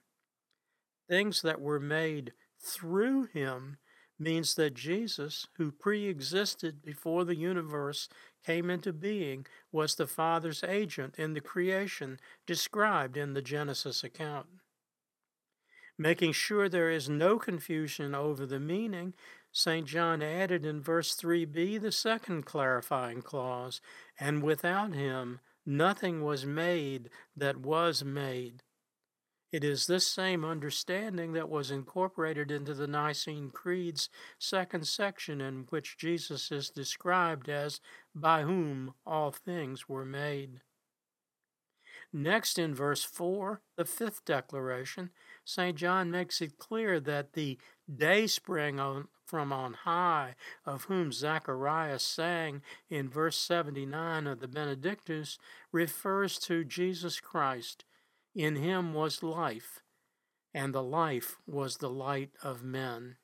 things 1.09 1.43
that 1.43 1.61
were 1.61 1.81
made 1.81 2.33
through 2.61 3.25
him 3.25 3.79
means 4.19 4.55
that 4.55 4.75
Jesus, 4.75 5.47
who 5.57 5.71
pre 5.73 6.07
existed 6.07 6.83
before 6.83 7.25
the 7.25 7.37
universe 7.37 8.09
came 8.45 8.71
into 8.71 8.93
being, 8.93 9.47
was 9.73 9.95
the 9.95 10.07
Father's 10.07 10.63
agent 10.63 11.17
in 11.19 11.35
the 11.35 11.41
creation 11.41 12.19
described 12.47 13.17
in 13.17 13.35
the 13.35 13.43
Genesis 13.43 14.05
account. 14.05 14.47
Making 15.99 16.33
sure 16.33 16.69
there 16.69 16.91
is 16.91 17.09
no 17.09 17.39
confusion 17.39 18.15
over 18.15 18.47
the 18.47 18.61
meaning, 18.61 19.15
St. 19.53 19.87
John 19.87 20.23
added 20.23 20.67
in 20.67 20.83
verse 20.83 21.15
3b 21.15 21.81
the 21.81 21.93
second 21.93 22.45
clarifying 22.45 23.23
clause, 23.23 23.81
and 24.19 24.43
without 24.43 24.93
him 24.93 25.39
nothing 25.65 26.23
was 26.23 26.45
made 26.45 27.11
that 27.37 27.59
was 27.59 28.05
made. 28.05 28.63
It 29.55 29.63
is 29.63 29.87
this 29.87 30.05
same 30.05 30.45
understanding 30.45 31.33
that 31.35 31.49
was 31.49 31.71
incorporated 31.71 32.51
into 32.51 32.75
the 32.75 32.89
Nicene 32.89 33.51
Creed's 33.51 34.09
second 34.37 34.89
section, 34.89 35.41
in 35.41 35.67
which 35.71 35.97
Jesus 35.97 36.51
is 36.51 36.71
described 36.71 37.49
as 37.49 37.79
by 38.17 38.43
whom 38.43 38.95
all 39.07 39.31
things 39.31 39.89
were 39.89 40.05
made. 40.05 40.61
Next, 42.13 42.59
in 42.59 42.75
verse 42.75 43.05
4, 43.05 43.61
the 43.77 43.85
fifth 43.85 44.25
declaration, 44.25 45.11
St. 45.45 45.79
John 45.79 46.11
makes 46.11 46.41
it 46.41 46.59
clear 46.59 46.99
that 46.99 47.35
the 47.35 47.57
day 47.89 48.27
spring 48.27 48.81
on, 48.81 49.07
from 49.25 49.53
on 49.53 49.75
high, 49.75 50.35
of 50.67 50.87
whom 50.87 51.13
Zacharias 51.13 52.03
sang 52.03 52.61
in 52.91 53.09
verse 53.09 53.37
79 53.37 54.27
of 54.27 54.41
the 54.41 54.49
Benedictus, 54.49 55.39
refers 55.71 56.41
to 56.41 56.65
Jesus 56.65 57.21
Christ 57.21 57.85
in 58.35 58.57
him 58.57 58.95
was 58.95 59.23
life, 59.23 59.81
and 60.53 60.75
the 60.75 60.83
life 60.83 61.37
was 61.47 61.77
the 61.77 61.91
light 61.91 62.31
of 62.43 62.63
men. 62.63 63.17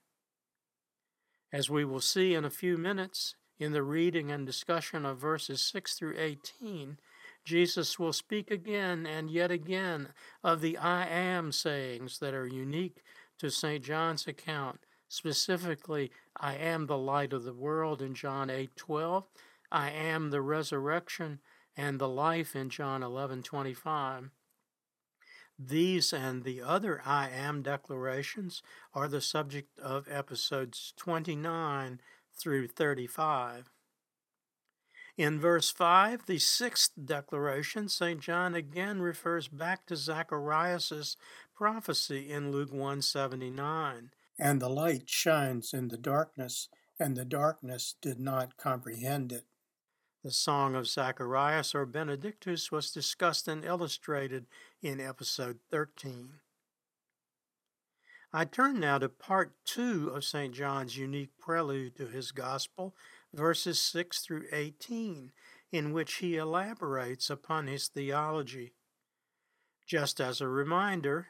As 1.52 1.69
we 1.69 1.85
will 1.85 2.00
see 2.00 2.35
in 2.35 2.45
a 2.45 2.50
few 2.50 2.79
minutes 2.79 3.35
in 3.59 3.73
the 3.73 3.83
reading 3.83 4.31
and 4.31 4.47
discussion 4.47 5.05
of 5.05 5.19
verses 5.19 5.61
6 5.62 5.95
through 5.95 6.14
18, 6.17 6.99
Jesus 7.45 7.99
will 7.99 8.12
speak 8.12 8.50
again 8.50 9.07
and 9.07 9.31
yet 9.31 9.50
again 9.50 10.09
of 10.45 10.61
the 10.61 10.76
I 10.76 11.07
am 11.07 11.52
sayings 11.52 12.19
that 12.21 12.35
are 12.35 12.47
unique 12.47 13.02
to 13.38 13.50
St. 13.50 13.85
John's 13.85 14.26
account. 14.26 14.81
Specifically, 15.09 16.12
I 16.37 16.55
am 16.55 16.87
the 16.87 16.99
light 16.99 17.33
of 17.33 17.43
the 17.43 17.55
world 17.55 18.00
in 18.00 18.14
John 18.14 18.49
8:12, 18.49 19.26
I 19.73 19.90
am 19.90 20.31
the 20.31 20.40
resurrection 20.40 21.40
and 21.76 21.99
the 21.99 22.09
life 22.09 22.55
in 22.55 22.71
John 22.71 23.02
11:25. 23.02 24.31
These 25.62 26.14
and 26.14 26.43
the 26.43 26.62
other 26.62 27.02
I 27.05 27.29
am 27.29 27.61
declarations 27.61 28.62
are 28.95 29.09
the 29.09 29.21
subject 29.21 29.79
of 29.79 30.09
episodes 30.11 30.95
29 30.97 32.00
through 32.35 32.69
35. 32.69 33.69
In 35.19 35.38
verse 35.38 35.71
5, 35.71 36.25
the 36.25 36.38
sixth 36.38 36.93
declaration, 37.05 37.90
St. 37.90 38.21
John 38.21 38.55
again 38.55 39.02
refers 39.02 39.49
back 39.49 39.85
to 39.87 39.97
Zacharias' 39.97 41.19
prophecy 41.55 42.31
in 42.31 42.50
Luke 42.50 42.73
179. 42.73 44.12
And 44.38 44.62
the 44.62 44.71
light 44.71 45.11
shines 45.11 45.75
in 45.75 45.88
the 45.88 45.99
darkness, 45.99 46.71
and 46.99 47.19
the 47.19 47.26
darkness 47.26 47.97
did 48.00 48.19
not 48.19 48.57
comprehend 48.57 49.31
it. 49.31 49.45
The 50.23 50.31
Song 50.31 50.75
of 50.75 50.87
Zacharias 50.87 51.75
or 51.75 51.87
Benedictus 51.87 52.71
was 52.71 52.91
discussed 52.91 53.49
and 53.49 53.65
illustrated 53.65 54.45
in 54.83 55.00
episode 55.00 55.61
13. 55.71 56.41
I 58.31 58.45
turn 58.45 58.81
now 58.81 58.99
to 58.99 59.09
part 59.09 59.55
two 59.65 60.09
of 60.15 60.27
St. 60.27 60.55
John's 60.55 60.99
unique 60.99 61.31
prelude 61.39 61.97
to 61.97 62.07
his 62.07 62.33
gospel, 62.33 62.95
verses 63.33 63.81
6 63.81 64.21
through 64.21 64.45
18, 64.53 65.33
in 65.73 65.93
which 65.95 66.17
he 66.17 66.37
elaborates 66.37 67.31
upon 67.31 67.67
his 67.67 67.89
theology. 67.89 68.75
Just 69.87 70.21
as 70.21 70.43
a 70.43 70.49
reminder, 70.49 71.29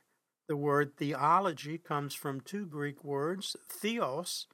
the 0.48 0.56
word 0.56 0.96
theology 0.96 1.78
comes 1.78 2.12
from 2.12 2.40
two 2.40 2.66
Greek 2.66 3.04
words, 3.04 3.54
theos, 3.70 4.48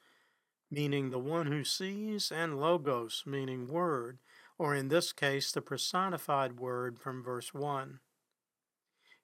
meaning 0.71 1.09
the 1.09 1.19
one 1.19 1.47
who 1.47 1.65
sees, 1.65 2.31
and 2.31 2.61
logos, 2.61 3.23
meaning 3.25 3.67
word, 3.67 4.19
or 4.59 4.75
in 4.75 4.89
this 4.89 5.13
case, 5.13 5.53
the 5.53 5.61
personified 5.61 6.59
word 6.59 6.99
from 6.99 7.23
verse 7.23 7.53
1. 7.53 8.01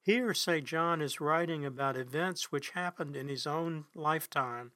Here, 0.00 0.34
St. 0.34 0.66
John 0.66 1.00
is 1.00 1.20
writing 1.20 1.64
about 1.64 1.96
events 1.96 2.50
which 2.50 2.70
happened 2.70 3.16
in 3.16 3.28
his 3.28 3.46
own 3.46 3.84
lifetime, 3.94 4.72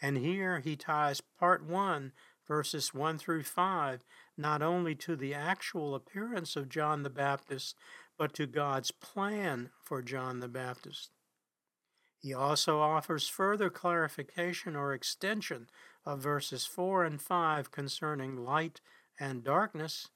and 0.00 0.16
here 0.16 0.60
he 0.60 0.76
ties 0.76 1.20
part 1.20 1.64
1, 1.64 2.12
verses 2.46 2.94
1 2.94 3.18
through 3.18 3.42
5, 3.42 4.04
not 4.36 4.62
only 4.62 4.94
to 4.94 5.16
the 5.16 5.34
actual 5.34 5.94
appearance 5.94 6.56
of 6.56 6.68
John 6.68 7.02
the 7.02 7.10
Baptist, 7.10 7.76
but 8.16 8.32
to 8.34 8.46
God's 8.46 8.90
plan 8.90 9.70
for 9.82 10.02
John 10.02 10.40
the 10.40 10.48
Baptist. 10.48 11.10
He 12.18 12.34
also 12.34 12.80
offers 12.80 13.28
further 13.28 13.70
clarification 13.70 14.76
or 14.76 14.92
extension 14.92 15.68
of 16.04 16.20
verses 16.20 16.66
4 16.66 17.04
and 17.04 17.20
5 17.20 17.70
concerning 17.70 18.36
light 18.36 18.80
and 19.20 19.44
darkness, 19.44 20.08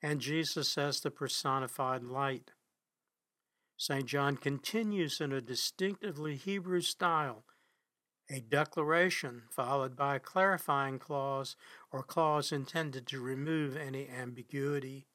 and 0.00 0.20
Jesus 0.20 0.78
as 0.78 1.00
the 1.00 1.10
personified 1.10 2.04
light. 2.04 2.52
St. 3.76 4.06
John 4.06 4.36
continues 4.36 5.20
in 5.20 5.32
a 5.32 5.40
distinctively 5.40 6.36
Hebrew 6.36 6.80
style, 6.80 7.44
a 8.30 8.40
declaration 8.40 9.42
followed 9.50 9.96
by 9.96 10.16
a 10.16 10.20
clarifying 10.20 11.00
clause 11.00 11.56
or 11.90 12.04
clause 12.04 12.52
intended 12.52 13.06
to 13.08 13.20
remove 13.20 13.76
any 13.76 14.08
ambiguity. 14.08 15.08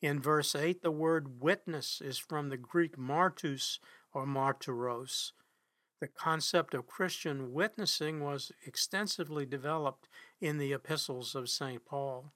In 0.00 0.20
verse 0.20 0.54
8, 0.54 0.80
the 0.80 0.92
word 0.92 1.42
witness 1.42 2.00
is 2.00 2.18
from 2.18 2.48
the 2.48 2.56
Greek 2.56 2.96
martus 2.96 3.80
or 4.12 4.24
martyros. 4.24 5.32
The 6.00 6.06
concept 6.06 6.74
of 6.74 6.86
Christian 6.86 7.52
witnessing 7.52 8.22
was 8.22 8.52
extensively 8.64 9.44
developed 9.44 10.08
in 10.40 10.58
the 10.58 10.72
epistles 10.72 11.34
of 11.34 11.48
St. 11.48 11.84
Paul. 11.84 12.32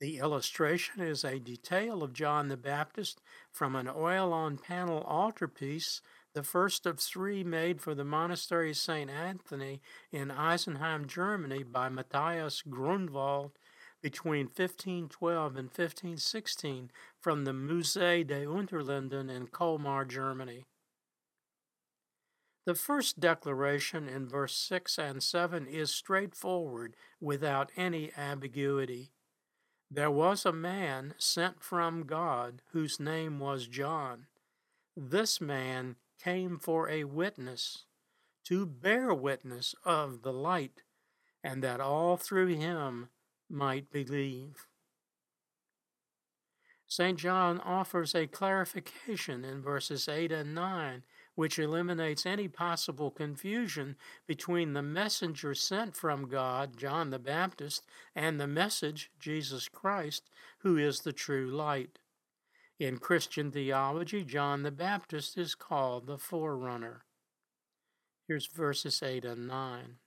The 0.00 0.18
illustration 0.18 1.00
is 1.00 1.24
a 1.24 1.40
detail 1.40 2.04
of 2.04 2.12
John 2.12 2.46
the 2.46 2.56
Baptist 2.56 3.20
from 3.50 3.74
an 3.74 3.88
oil 3.88 4.32
on 4.32 4.56
panel 4.56 5.02
altarpiece, 5.02 6.00
the 6.34 6.44
first 6.44 6.86
of 6.86 7.00
three 7.00 7.42
made 7.42 7.80
for 7.80 7.96
the 7.96 8.04
monastery 8.04 8.74
St. 8.74 9.10
Anthony 9.10 9.80
in 10.12 10.28
Isenheim, 10.28 11.08
Germany 11.08 11.64
by 11.64 11.88
Matthias 11.88 12.62
Grünewald 12.62 13.52
between 14.00 14.46
1512 14.46 15.56
and 15.56 15.66
1516 15.66 16.92
from 17.18 17.44
the 17.44 17.50
Musée 17.50 18.24
des 18.24 18.46
Unterlinden 18.46 19.28
in 19.28 19.48
Colmar, 19.48 20.04
Germany. 20.04 20.64
The 22.66 22.76
first 22.76 23.18
declaration 23.18 24.08
in 24.08 24.28
verse 24.28 24.54
6 24.54 24.96
and 24.98 25.20
7 25.20 25.66
is 25.66 25.90
straightforward 25.90 26.94
without 27.20 27.72
any 27.76 28.12
ambiguity. 28.16 29.10
There 29.90 30.10
was 30.10 30.44
a 30.44 30.52
man 30.52 31.14
sent 31.16 31.62
from 31.62 32.04
God 32.04 32.60
whose 32.72 33.00
name 33.00 33.38
was 33.38 33.66
John. 33.66 34.26
This 34.94 35.40
man 35.40 35.96
came 36.22 36.58
for 36.58 36.88
a 36.90 37.04
witness, 37.04 37.84
to 38.44 38.66
bear 38.66 39.14
witness 39.14 39.74
of 39.84 40.22
the 40.22 40.32
light, 40.32 40.82
and 41.42 41.62
that 41.62 41.80
all 41.80 42.16
through 42.16 42.48
him 42.48 43.08
might 43.48 43.90
believe. 43.90 44.66
St. 46.86 47.18
John 47.18 47.60
offers 47.60 48.14
a 48.14 48.26
clarification 48.26 49.44
in 49.44 49.62
verses 49.62 50.08
8 50.08 50.32
and 50.32 50.54
9, 50.54 51.02
which 51.38 51.56
eliminates 51.56 52.26
any 52.26 52.48
possible 52.48 53.12
confusion 53.12 53.94
between 54.26 54.72
the 54.72 54.82
messenger 54.82 55.54
sent 55.54 55.94
from 55.94 56.26
God, 56.26 56.76
John 56.76 57.10
the 57.10 57.18
Baptist, 57.20 57.86
and 58.12 58.40
the 58.40 58.48
message, 58.48 59.12
Jesus 59.20 59.68
Christ, 59.68 60.28
who 60.62 60.76
is 60.76 61.02
the 61.02 61.12
true 61.12 61.48
light. 61.48 62.00
In 62.80 62.98
Christian 62.98 63.52
theology, 63.52 64.24
John 64.24 64.64
the 64.64 64.72
Baptist 64.72 65.38
is 65.38 65.54
called 65.54 66.08
the 66.08 66.18
forerunner. 66.18 67.04
Here's 68.26 68.46
verses 68.46 69.00
8 69.00 69.24
and 69.24 69.46
9. 69.46 69.98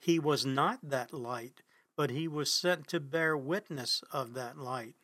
He 0.00 0.18
was 0.18 0.44
not 0.44 0.80
that 0.82 1.14
light, 1.14 1.62
but 1.96 2.10
he 2.10 2.26
was 2.26 2.52
sent 2.52 2.88
to 2.88 2.98
bear 2.98 3.36
witness 3.36 4.02
of 4.10 4.34
that 4.34 4.58
light. 4.58 4.96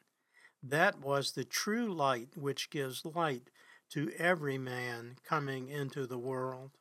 That 0.61 0.99
was 0.99 1.33
the 1.33 1.45
true 1.45 1.95
light 1.95 2.31
which 2.37 2.69
gives 2.69 3.05
light 3.05 3.51
to 3.95 4.11
every 4.19 4.59
man 4.59 5.17
coming 5.25 5.69
into 5.69 6.05
the 6.05 6.19
world. 6.19 6.73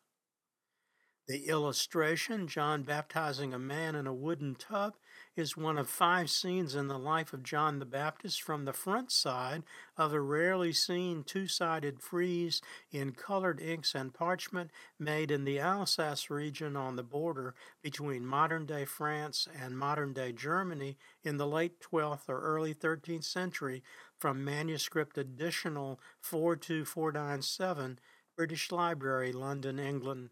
The 1.28 1.48
illustration, 1.48 2.48
John 2.48 2.82
baptizing 2.82 3.54
a 3.54 3.60
man 3.60 3.94
in 3.96 4.08
a 4.08 4.14
wooden 4.14 4.56
tub, 4.56 4.96
is 5.38 5.56
one 5.56 5.78
of 5.78 5.88
five 5.88 6.30
scenes 6.30 6.76
in 6.76 6.88
the 6.88 6.98
life 6.98 7.32
of 7.32 7.44
John 7.44 7.80
the 7.80 7.86
Baptist 7.86 8.42
from 8.42 8.66
the 8.66 8.74
front 8.74 9.12
side 9.12 9.64
of 9.96 10.12
a 10.12 10.20
rarely 10.20 10.74
seen 10.74 11.24
two 11.24 11.48
sided 11.48 12.02
frieze 12.02 12.62
in 12.92 13.14
colored 13.14 13.62
inks 13.62 13.96
and 13.96 14.14
parchment 14.14 14.72
made 15.00 15.32
in 15.32 15.46
the 15.46 15.60
Alsace 15.60 16.30
region 16.30 16.76
on 16.76 16.98
the 16.98 17.04
border 17.04 17.56
between 17.82 18.26
modern 18.26 18.66
day 18.66 18.84
France 18.84 19.48
and 19.58 19.78
modern 19.78 20.14
day 20.14 20.34
Germany 20.34 20.98
in 21.24 21.38
the 21.38 21.48
late 21.48 21.80
12th 21.80 22.28
or 22.28 22.42
early 22.42 22.74
13th 22.74 23.24
century 23.24 23.82
from 24.24 24.46
manuscript 24.46 25.18
additional 25.18 26.00
42497, 26.22 28.00
British 28.38 28.72
Library, 28.72 29.34
London, 29.34 29.80
England. 29.80 30.30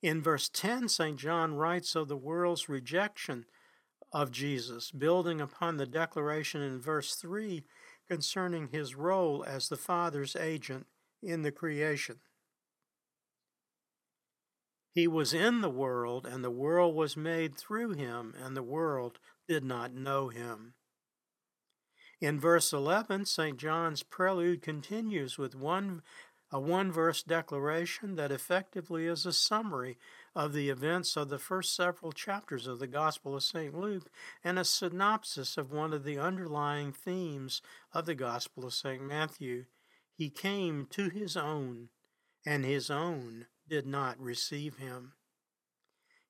In 0.00 0.22
verse 0.22 0.48
10, 0.48 0.88
St. 0.88 1.18
John 1.18 1.56
writes 1.56 1.94
of 1.94 2.08
the 2.08 2.16
world's 2.16 2.66
rejection 2.66 3.44
of 4.14 4.30
Jesus, 4.30 4.90
building 4.90 5.42
upon 5.42 5.76
the 5.76 5.84
declaration 5.84 6.62
in 6.62 6.80
verse 6.80 7.14
3 7.16 7.64
concerning 8.08 8.68
his 8.68 8.94
role 8.94 9.44
as 9.46 9.68
the 9.68 9.76
Father's 9.76 10.34
agent 10.34 10.86
in 11.22 11.42
the 11.42 11.52
creation. 11.52 12.20
He 14.94 15.06
was 15.06 15.34
in 15.34 15.60
the 15.60 15.68
world, 15.68 16.24
and 16.24 16.42
the 16.42 16.50
world 16.50 16.94
was 16.94 17.14
made 17.14 17.58
through 17.58 17.92
him, 17.92 18.34
and 18.42 18.56
the 18.56 18.62
world 18.62 19.18
did 19.46 19.64
not 19.64 19.92
know 19.92 20.28
him. 20.28 20.72
In 22.20 22.40
verse 22.40 22.72
11, 22.72 23.26
St. 23.26 23.56
John's 23.56 24.02
prelude 24.02 24.60
continues 24.62 25.38
with 25.38 25.54
one 25.54 26.02
a 26.50 26.58
one 26.58 26.90
verse 26.90 27.22
declaration 27.22 28.14
that 28.16 28.32
effectively 28.32 29.06
is 29.06 29.26
a 29.26 29.32
summary 29.34 29.98
of 30.34 30.54
the 30.54 30.70
events 30.70 31.14
of 31.14 31.28
the 31.28 31.38
first 31.38 31.76
several 31.76 32.10
chapters 32.10 32.66
of 32.66 32.78
the 32.78 32.86
Gospel 32.86 33.36
of 33.36 33.42
St. 33.42 33.74
Luke 33.74 34.10
and 34.42 34.58
a 34.58 34.64
synopsis 34.64 35.58
of 35.58 35.70
one 35.70 35.92
of 35.92 36.04
the 36.04 36.18
underlying 36.18 36.92
themes 36.92 37.60
of 37.92 38.06
the 38.06 38.14
Gospel 38.14 38.64
of 38.64 38.72
St. 38.72 39.02
Matthew. 39.02 39.66
He 40.14 40.30
came 40.30 40.86
to 40.90 41.10
his 41.10 41.36
own, 41.36 41.90
and 42.46 42.64
his 42.64 42.90
own 42.90 43.46
did 43.68 43.86
not 43.86 44.18
receive 44.18 44.76
him. 44.76 45.12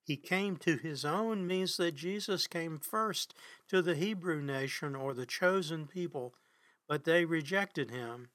He 0.09 0.17
came 0.17 0.57
to 0.57 0.77
his 0.77 1.05
own 1.05 1.47
means 1.47 1.77
that 1.77 1.95
Jesus 1.95 2.49
came 2.49 2.81
first 2.81 3.33
to 3.69 3.81
the 3.81 3.95
Hebrew 3.95 4.43
nation 4.43 4.97
or 4.97 5.15
the 5.15 5.27
chosen 5.27 5.87
people, 5.87 6.35
but 6.89 7.05
they 7.05 7.25
rejected 7.25 7.93
him 7.93 8.31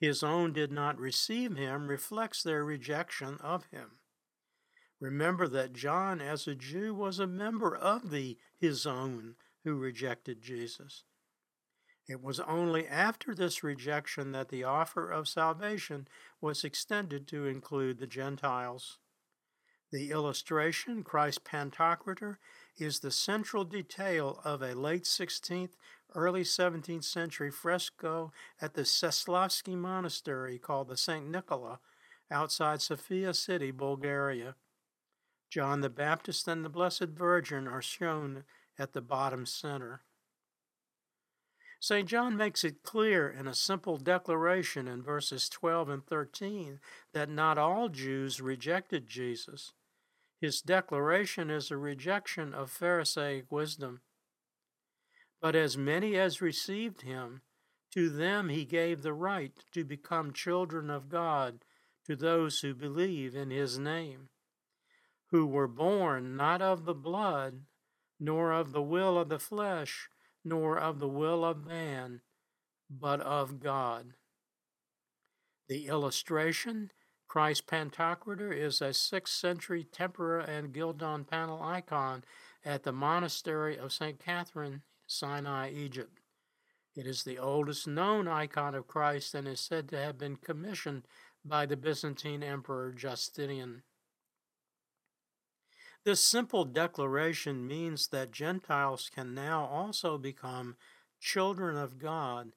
his 0.00 0.22
own 0.22 0.54
did 0.54 0.72
not 0.72 0.98
receive 0.98 1.56
him 1.56 1.86
reflects 1.86 2.42
their 2.42 2.64
rejection 2.64 3.36
of 3.40 3.66
him. 3.66 3.98
Remember 4.98 5.46
that 5.48 5.74
John, 5.74 6.22
as 6.22 6.46
a 6.46 6.54
Jew, 6.54 6.94
was 6.94 7.18
a 7.18 7.26
member 7.26 7.76
of 7.76 8.10
the 8.10 8.38
his 8.58 8.86
own 8.86 9.36
who 9.64 9.74
rejected 9.74 10.40
Jesus. 10.40 11.04
It 12.08 12.22
was 12.22 12.40
only 12.40 12.88
after 12.88 13.34
this 13.34 13.62
rejection 13.62 14.32
that 14.32 14.48
the 14.48 14.64
offer 14.64 15.10
of 15.10 15.28
salvation 15.28 16.08
was 16.40 16.64
extended 16.64 17.28
to 17.28 17.46
include 17.46 17.98
the 17.98 18.06
Gentiles. 18.06 18.98
The 19.92 20.12
illustration, 20.12 21.02
Christ 21.02 21.42
Pantocrator, 21.44 22.36
is 22.78 23.00
the 23.00 23.10
central 23.10 23.64
detail 23.64 24.40
of 24.44 24.62
a 24.62 24.74
late 24.74 25.02
16th 25.02 25.72
early 26.14 26.42
17th 26.42 27.04
century 27.04 27.50
fresco 27.50 28.32
at 28.60 28.74
the 28.74 28.82
Seslavsky 28.82 29.76
Monastery 29.76 30.58
called 30.58 30.88
the 30.88 30.96
St. 30.96 31.28
Nicola 31.28 31.80
outside 32.30 32.80
Sofia 32.80 33.34
City, 33.34 33.70
Bulgaria. 33.72 34.54
John 35.50 35.80
the 35.80 35.90
Baptist 35.90 36.46
and 36.46 36.64
the 36.64 36.68
Blessed 36.68 37.08
Virgin 37.08 37.66
are 37.66 37.82
shown 37.82 38.44
at 38.78 38.92
the 38.92 39.00
bottom 39.00 39.44
center. 39.44 40.02
St. 41.80 42.08
John 42.08 42.36
makes 42.36 42.62
it 42.62 42.82
clear 42.82 43.28
in 43.28 43.48
a 43.48 43.54
simple 43.54 43.96
declaration 43.96 44.86
in 44.86 45.02
verses 45.02 45.48
12 45.48 45.88
and 45.88 46.06
13 46.06 46.78
that 47.12 47.28
not 47.28 47.58
all 47.58 47.88
Jews 47.88 48.40
rejected 48.40 49.08
Jesus. 49.08 49.72
His 50.40 50.62
declaration 50.62 51.50
is 51.50 51.70
a 51.70 51.76
rejection 51.76 52.54
of 52.54 52.70
Pharisaic 52.70 53.50
wisdom. 53.50 54.00
But 55.40 55.54
as 55.54 55.76
many 55.76 56.16
as 56.16 56.40
received 56.40 57.02
him, 57.02 57.42
to 57.92 58.08
them 58.08 58.48
he 58.48 58.64
gave 58.64 59.02
the 59.02 59.12
right 59.12 59.52
to 59.72 59.84
become 59.84 60.32
children 60.32 60.88
of 60.90 61.08
God, 61.08 61.64
to 62.06 62.16
those 62.16 62.60
who 62.60 62.74
believe 62.74 63.34
in 63.34 63.50
his 63.50 63.78
name, 63.78 64.30
who 65.30 65.46
were 65.46 65.68
born 65.68 66.36
not 66.36 66.62
of 66.62 66.84
the 66.84 66.94
blood, 66.94 67.62
nor 68.18 68.52
of 68.52 68.72
the 68.72 68.82
will 68.82 69.18
of 69.18 69.28
the 69.28 69.38
flesh, 69.38 70.08
nor 70.44 70.78
of 70.78 71.00
the 71.00 71.08
will 71.08 71.44
of 71.44 71.66
man, 71.66 72.22
but 72.88 73.20
of 73.20 73.60
God. 73.60 74.14
The 75.68 75.86
illustration, 75.86 76.90
Christ 77.30 77.68
Pantocrator, 77.68 78.52
is 78.52 78.80
a 78.80 78.88
6th 78.88 79.28
century 79.28 79.84
tempera 79.84 80.44
and 80.48 80.74
Gildon 80.74 81.24
panel 81.24 81.62
icon 81.62 82.24
at 82.64 82.82
the 82.82 82.90
monastery 82.90 83.76
of 83.76 83.92
St. 83.92 84.18
Catherine 84.18 84.82
Sinai, 85.06 85.70
Egypt. 85.70 86.22
It 86.96 87.06
is 87.06 87.22
the 87.22 87.38
oldest 87.38 87.86
known 87.86 88.26
icon 88.26 88.74
of 88.74 88.88
Christ 88.88 89.32
and 89.36 89.46
is 89.46 89.60
said 89.60 89.88
to 89.90 89.96
have 89.96 90.18
been 90.18 90.34
commissioned 90.34 91.04
by 91.44 91.66
the 91.66 91.76
Byzantine 91.76 92.42
Emperor 92.42 92.90
Justinian. 92.90 93.84
This 96.04 96.18
simple 96.20 96.64
declaration 96.64 97.64
means 97.64 98.08
that 98.08 98.32
Gentiles 98.32 99.08
can 99.08 99.34
now 99.34 99.66
also 99.66 100.18
become 100.18 100.74
children 101.20 101.76
of 101.76 102.00
God 102.00 102.50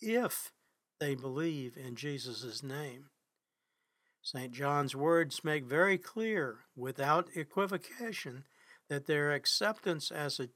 if 0.00 0.52
they 1.00 1.16
believe 1.16 1.76
in 1.76 1.96
Jesus' 1.96 2.62
name. 2.62 3.06
St. 4.22 4.52
John's 4.52 4.94
words 4.94 5.42
make 5.44 5.64
very 5.64 5.96
clear, 5.96 6.60
without 6.76 7.34
equivocation, 7.34 8.44
that 8.88 9.06
their 9.06 9.32
acceptance 9.32 10.10
as 10.10 10.38
a 10.38 10.48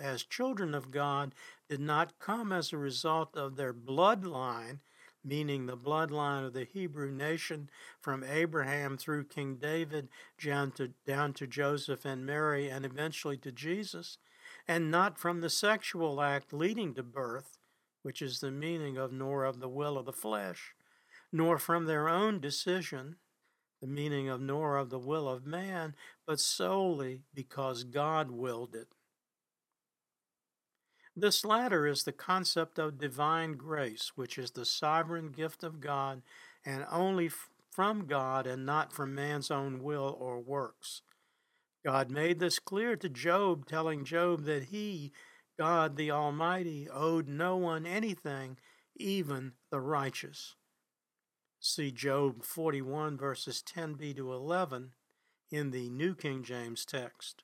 as 0.00 0.24
children 0.24 0.74
of 0.74 0.90
God 0.90 1.34
did 1.68 1.80
not 1.80 2.18
come 2.18 2.52
as 2.52 2.72
a 2.72 2.76
result 2.76 3.36
of 3.36 3.56
their 3.56 3.72
bloodline, 3.72 4.80
meaning 5.24 5.66
the 5.66 5.76
bloodline 5.76 6.44
of 6.44 6.52
the 6.52 6.64
Hebrew 6.64 7.10
nation 7.10 7.70
from 8.00 8.24
Abraham 8.24 8.96
through 8.96 9.24
King 9.24 9.56
David 9.56 10.08
down 10.42 10.72
to, 10.72 10.88
down 11.06 11.32
to 11.34 11.46
Joseph 11.46 12.04
and 12.04 12.26
Mary 12.26 12.68
and 12.68 12.84
eventually 12.84 13.36
to 13.38 13.52
Jesus, 13.52 14.18
and 14.66 14.90
not 14.90 15.18
from 15.18 15.40
the 15.40 15.50
sexual 15.50 16.20
act 16.20 16.52
leading 16.52 16.94
to 16.94 17.02
birth, 17.02 17.58
which 18.02 18.20
is 18.20 18.40
the 18.40 18.50
meaning 18.50 18.96
of 18.96 19.12
nor 19.12 19.44
of 19.44 19.60
the 19.60 19.68
will 19.68 19.96
of 19.96 20.06
the 20.06 20.12
flesh, 20.12 20.74
nor 21.32 21.58
from 21.58 21.86
their 21.86 22.08
own 22.08 22.40
decision, 22.40 23.16
the 23.80 23.86
meaning 23.86 24.28
of 24.28 24.40
nor 24.40 24.76
of 24.76 24.90
the 24.90 24.98
will 24.98 25.28
of 25.28 25.46
man, 25.46 25.94
but 26.26 26.40
solely 26.40 27.22
because 27.34 27.84
God 27.84 28.30
willed 28.30 28.74
it. 28.74 28.88
This 31.16 31.44
latter 31.44 31.86
is 31.86 32.04
the 32.04 32.12
concept 32.12 32.78
of 32.78 32.98
divine 32.98 33.54
grace, 33.54 34.12
which 34.14 34.38
is 34.38 34.52
the 34.52 34.64
sovereign 34.64 35.30
gift 35.30 35.62
of 35.64 35.80
God 35.80 36.22
and 36.64 36.86
only 36.90 37.30
from 37.70 38.06
God 38.06 38.46
and 38.46 38.64
not 38.64 38.92
from 38.92 39.14
man's 39.14 39.50
own 39.50 39.82
will 39.82 40.16
or 40.18 40.40
works. 40.40 41.02
God 41.84 42.10
made 42.10 42.38
this 42.38 42.58
clear 42.58 42.96
to 42.96 43.08
Job, 43.08 43.66
telling 43.66 44.04
Job 44.04 44.44
that 44.44 44.64
he, 44.64 45.12
God 45.58 45.96
the 45.96 46.10
Almighty, 46.10 46.88
owed 46.90 47.28
no 47.28 47.56
one 47.56 47.86
anything, 47.86 48.58
even 48.96 49.52
the 49.70 49.80
righteous. 49.80 50.56
See 51.62 51.90
Job 51.90 52.42
41, 52.42 53.18
verses 53.18 53.62
10b 53.62 54.16
to 54.16 54.32
11. 54.32 54.92
in 55.50 55.72
the 55.72 55.90
New 55.90 56.14
King 56.14 56.42
James 56.42 56.86
text. 56.86 57.42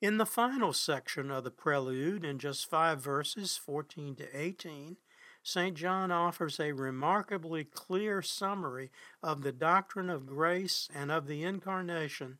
In 0.00 0.18
the 0.18 0.26
final 0.26 0.72
section 0.72 1.32
of 1.32 1.42
the 1.42 1.50
prelude, 1.50 2.24
in 2.24 2.38
just 2.38 2.70
five 2.70 3.02
verses, 3.02 3.56
14 3.56 4.14
to 4.14 4.28
18, 4.32 4.98
St. 5.42 5.76
John 5.76 6.12
offers 6.12 6.60
a 6.60 6.70
remarkably 6.70 7.64
clear 7.64 8.22
summary 8.22 8.92
of 9.24 9.42
the 9.42 9.52
doctrine 9.52 10.08
of 10.08 10.26
grace 10.26 10.88
and 10.94 11.10
of 11.10 11.26
the 11.26 11.42
Incarnation, 11.42 12.38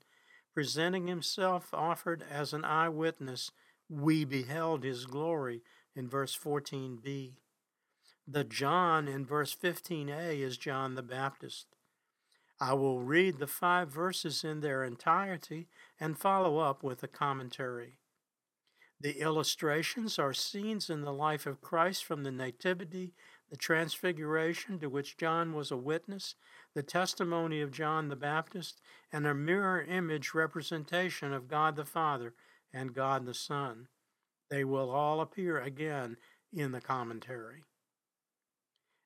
presenting 0.54 1.08
himself 1.08 1.74
offered 1.74 2.22
as 2.30 2.52
an 2.52 2.64
eyewitness. 2.64 3.50
We 3.88 4.24
beheld 4.24 4.84
his 4.84 5.06
glory 5.06 5.62
in 5.96 6.08
verse 6.08 6.38
14b. 6.38 7.32
The 8.32 8.44
John 8.44 9.08
in 9.08 9.26
verse 9.26 9.56
15a 9.60 10.40
is 10.40 10.56
John 10.56 10.94
the 10.94 11.02
Baptist. 11.02 11.66
I 12.60 12.74
will 12.74 13.00
read 13.00 13.38
the 13.38 13.48
five 13.48 13.88
verses 13.88 14.44
in 14.44 14.60
their 14.60 14.84
entirety 14.84 15.66
and 15.98 16.16
follow 16.16 16.58
up 16.58 16.84
with 16.84 17.02
a 17.02 17.08
commentary. 17.08 17.98
The 19.00 19.20
illustrations 19.20 20.16
are 20.16 20.32
scenes 20.32 20.88
in 20.88 21.00
the 21.00 21.12
life 21.12 21.44
of 21.44 21.60
Christ 21.60 22.04
from 22.04 22.22
the 22.22 22.30
Nativity, 22.30 23.14
the 23.50 23.56
Transfiguration 23.56 24.78
to 24.78 24.88
which 24.88 25.16
John 25.16 25.52
was 25.52 25.72
a 25.72 25.76
witness, 25.76 26.36
the 26.72 26.84
testimony 26.84 27.60
of 27.60 27.72
John 27.72 28.10
the 28.10 28.14
Baptist, 28.14 28.80
and 29.12 29.26
a 29.26 29.34
mirror 29.34 29.82
image 29.82 30.34
representation 30.34 31.32
of 31.32 31.48
God 31.48 31.74
the 31.74 31.84
Father 31.84 32.34
and 32.72 32.94
God 32.94 33.26
the 33.26 33.34
Son. 33.34 33.88
They 34.50 34.62
will 34.62 34.92
all 34.92 35.20
appear 35.20 35.58
again 35.58 36.16
in 36.52 36.70
the 36.70 36.80
commentary. 36.80 37.64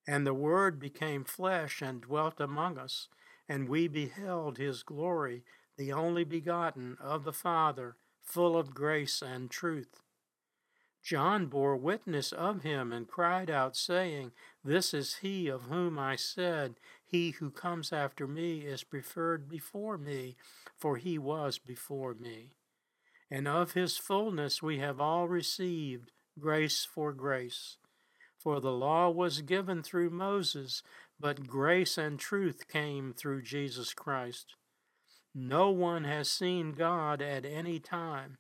And 0.07 0.27
the 0.27 0.35
Word 0.35 0.79
became 0.79 1.25
flesh 1.25 1.81
and 1.81 2.03
dwelt 2.03 2.41
among 2.41 2.79
us, 2.79 3.09
and 3.49 3.69
we 3.69 3.89
beheld 3.89 4.59
his 4.59 4.83
glory, 4.83 5.45
the 5.77 5.93
only 5.93 6.25
begotten 6.25 6.97
of 7.01 7.25
the 7.25 7.33
Father 7.33 7.97
full 8.23 8.57
of 8.57 8.75
grace 8.75 9.23
and 9.23 9.51
truth. 9.51 10.03
John 11.03 11.47
bore 11.47 11.77
witness 11.77 12.33
of 12.33 12.63
him 12.63 12.91
and 12.91 13.07
cried 13.07 13.51
out, 13.51 13.77
saying, 13.77 14.33
This 14.65 14.95
is 14.95 15.17
he 15.17 15.49
of 15.49 15.65
whom 15.65 15.99
I 15.99 16.17
said, 16.17 16.77
He 17.05 17.33
who 17.33 17.51
comes 17.51 17.93
after 17.93 18.27
me 18.27 18.61
is 18.61 18.85
preferred 18.85 19.47
before 19.47 19.99
me, 19.99 20.37
for 20.79 20.97
he 20.97 21.19
was 21.19 21.59
before 21.59 22.15
me. 22.15 22.55
And 23.31 23.47
of 23.47 23.73
his 23.73 23.99
fullness 23.99 24.63
we 24.63 24.79
have 24.79 24.99
all 24.99 25.29
received 25.29 26.11
grace 26.39 26.87
for 26.87 27.13
grace. 27.13 27.77
For 28.45 28.61
the 28.61 28.73
law 28.73 29.09
was 29.09 29.41
given 29.41 29.83
through 29.83 30.11
Moses, 30.11 30.83
but 31.19 31.47
grace 31.49 31.97
and 31.97 32.21
truth 32.21 32.69
came 32.69 33.15
through 33.15 33.41
Jesus 33.41 33.95
Christ. 33.95 34.55
No 35.35 35.71
one 35.71 36.05
has 36.05 36.29
seen 36.29 36.73
God 36.73 37.23
at 37.23 37.47
any 37.47 37.81
time. 37.81 38.37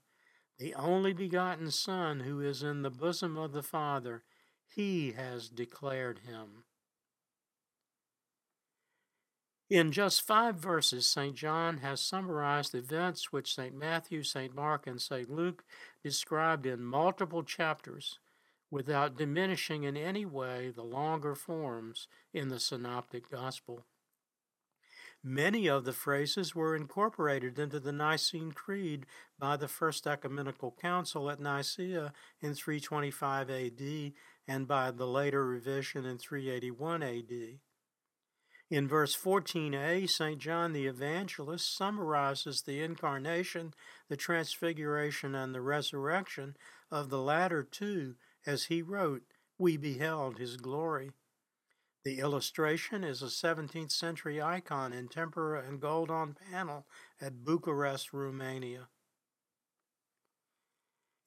The 0.58 0.74
only 0.74 1.14
begotten 1.14 1.70
Son 1.70 2.20
who 2.20 2.42
is 2.42 2.62
in 2.62 2.82
the 2.82 2.90
bosom 2.90 3.38
of 3.38 3.52
the 3.52 3.62
Father, 3.62 4.24
he 4.68 5.12
has 5.12 5.48
declared 5.48 6.20
him. 6.20 6.64
In 9.70 9.90
just 9.90 10.20
five 10.20 10.56
verses, 10.56 11.08
St. 11.08 11.34
John 11.34 11.78
has 11.78 12.02
summarized 12.02 12.74
events 12.74 13.32
which 13.32 13.54
St. 13.54 13.74
Matthew, 13.74 14.22
St. 14.22 14.54
Mark, 14.54 14.86
and 14.86 15.00
St. 15.00 15.30
Luke 15.30 15.64
described 16.02 16.66
in 16.66 16.84
multiple 16.84 17.42
chapters 17.42 18.18
without 18.74 19.16
diminishing 19.16 19.84
in 19.84 19.96
any 19.96 20.26
way 20.26 20.68
the 20.74 20.82
longer 20.82 21.36
forms 21.36 22.08
in 22.32 22.48
the 22.48 22.58
Synoptic 22.58 23.30
Gospel. 23.30 23.86
Many 25.22 25.68
of 25.68 25.84
the 25.84 25.92
phrases 25.92 26.56
were 26.56 26.74
incorporated 26.74 27.56
into 27.56 27.78
the 27.78 27.92
Nicene 27.92 28.50
Creed 28.50 29.06
by 29.38 29.56
the 29.56 29.68
First 29.68 30.08
Ecumenical 30.08 30.76
Council 30.82 31.30
at 31.30 31.38
Nicaea 31.38 32.12
in 32.42 32.54
325 32.54 33.48
AD 33.48 34.12
and 34.48 34.66
by 34.66 34.90
the 34.90 35.06
later 35.06 35.46
revision 35.46 36.04
in 36.04 36.18
381 36.18 37.04
AD. 37.04 37.60
In 38.70 38.88
verse 38.88 39.16
14a, 39.16 40.10
St. 40.10 40.40
John 40.40 40.72
the 40.72 40.86
Evangelist 40.86 41.76
summarizes 41.76 42.62
the 42.62 42.82
incarnation, 42.82 43.72
the 44.08 44.16
transfiguration, 44.16 45.36
and 45.36 45.54
the 45.54 45.60
resurrection 45.60 46.56
of 46.90 47.08
the 47.08 47.20
latter 47.20 47.62
two 47.62 48.16
as 48.46 48.64
he 48.64 48.82
wrote, 48.82 49.22
We 49.58 49.76
beheld 49.76 50.38
his 50.38 50.56
glory. 50.56 51.12
The 52.04 52.18
illustration 52.18 53.02
is 53.02 53.22
a 53.22 53.26
17th 53.26 53.92
century 53.92 54.40
icon 54.40 54.92
in 54.92 55.08
tempera 55.08 55.64
and 55.66 55.80
gold 55.80 56.10
on 56.10 56.36
panel 56.50 56.86
at 57.20 57.44
Bucharest, 57.44 58.12
Romania. 58.12 58.88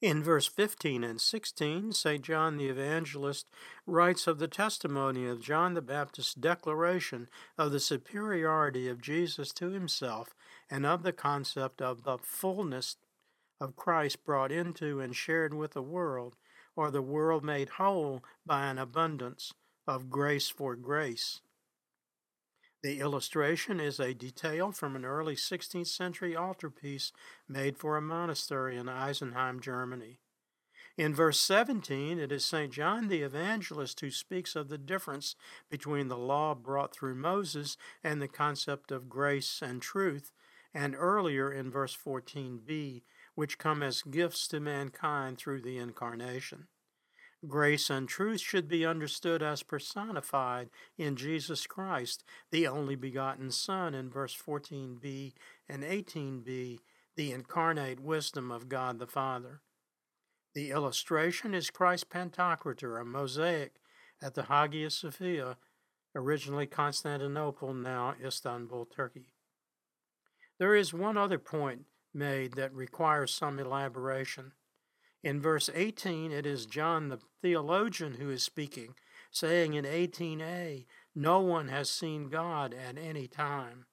In 0.00 0.22
verse 0.22 0.46
15 0.46 1.02
and 1.02 1.20
16, 1.20 1.92
St. 1.92 2.22
John 2.22 2.56
the 2.56 2.68
Evangelist 2.68 3.50
writes 3.84 4.28
of 4.28 4.38
the 4.38 4.46
testimony 4.46 5.26
of 5.26 5.40
John 5.40 5.74
the 5.74 5.82
Baptist's 5.82 6.34
declaration 6.34 7.28
of 7.56 7.72
the 7.72 7.80
superiority 7.80 8.86
of 8.86 9.02
Jesus 9.02 9.52
to 9.54 9.70
himself 9.70 10.36
and 10.70 10.86
of 10.86 11.02
the 11.02 11.12
concept 11.12 11.82
of 11.82 12.04
the 12.04 12.16
fullness 12.18 12.94
of 13.60 13.74
Christ 13.74 14.24
brought 14.24 14.52
into 14.52 15.00
and 15.00 15.16
shared 15.16 15.52
with 15.52 15.72
the 15.72 15.82
world, 15.82 16.36
or 16.78 16.92
the 16.92 17.02
world 17.02 17.42
made 17.42 17.70
whole 17.70 18.22
by 18.46 18.66
an 18.66 18.78
abundance 18.78 19.52
of 19.88 20.08
grace 20.08 20.48
for 20.48 20.76
grace. 20.76 21.40
The 22.84 23.00
illustration 23.00 23.80
is 23.80 23.98
a 23.98 24.14
detail 24.14 24.70
from 24.70 24.94
an 24.94 25.04
early 25.04 25.34
16th 25.34 25.88
century 25.88 26.36
altarpiece 26.36 27.10
made 27.48 27.76
for 27.76 27.96
a 27.96 28.00
monastery 28.00 28.76
in 28.76 28.86
Isenheim, 28.86 29.60
Germany. 29.60 30.20
In 30.96 31.12
verse 31.12 31.40
17, 31.40 32.20
it 32.20 32.30
is 32.30 32.44
St. 32.44 32.72
John 32.72 33.08
the 33.08 33.22
Evangelist 33.22 33.98
who 33.98 34.12
speaks 34.12 34.54
of 34.54 34.68
the 34.68 34.78
difference 34.78 35.34
between 35.68 36.06
the 36.06 36.16
law 36.16 36.54
brought 36.54 36.94
through 36.94 37.16
Moses 37.16 37.76
and 38.04 38.22
the 38.22 38.28
concept 38.28 38.92
of 38.92 39.08
grace 39.08 39.60
and 39.60 39.82
truth, 39.82 40.30
and 40.74 40.94
earlier 40.96 41.52
in 41.52 41.70
verse 41.70 41.96
14b, 41.96 43.02
which 43.34 43.58
come 43.58 43.82
as 43.82 44.02
gifts 44.02 44.48
to 44.48 44.60
mankind 44.60 45.38
through 45.38 45.62
the 45.62 45.78
Incarnation. 45.78 46.68
Grace 47.46 47.88
and 47.88 48.08
truth 48.08 48.40
should 48.40 48.66
be 48.66 48.84
understood 48.84 49.44
as 49.44 49.62
personified 49.62 50.70
in 50.96 51.14
Jesus 51.14 51.68
Christ, 51.68 52.24
the 52.50 52.66
only 52.66 52.96
begotten 52.96 53.52
Son, 53.52 53.94
in 53.94 54.10
verse 54.10 54.36
14b 54.36 55.34
and 55.68 55.84
18b, 55.84 56.80
the 57.14 57.32
incarnate 57.32 58.00
wisdom 58.00 58.50
of 58.50 58.68
God 58.68 58.98
the 58.98 59.06
Father. 59.06 59.60
The 60.54 60.70
illustration 60.72 61.54
is 61.54 61.70
Christ's 61.70 62.06
Pantocrator, 62.12 63.00
a 63.00 63.04
mosaic 63.04 63.76
at 64.20 64.34
the 64.34 64.44
Hagia 64.44 64.90
Sophia, 64.90 65.58
originally 66.16 66.66
Constantinople, 66.66 67.72
now 67.72 68.14
Istanbul, 68.20 68.86
Turkey. 68.86 69.34
There 70.58 70.74
is 70.74 70.92
one 70.92 71.16
other 71.16 71.38
point 71.38 71.86
made 72.12 72.54
that 72.54 72.74
requires 72.74 73.32
some 73.32 73.58
elaboration. 73.58 74.52
In 75.22 75.40
verse 75.40 75.70
18, 75.72 76.32
it 76.32 76.46
is 76.46 76.66
John 76.66 77.08
the 77.08 77.20
theologian 77.42 78.14
who 78.14 78.30
is 78.30 78.42
speaking, 78.42 78.94
saying 79.30 79.74
in 79.74 79.84
18a, 79.84 80.86
No 81.14 81.40
one 81.40 81.68
has 81.68 81.90
seen 81.90 82.28
God 82.28 82.74
at 82.74 82.98
any 82.98 83.26
time. 83.26 83.86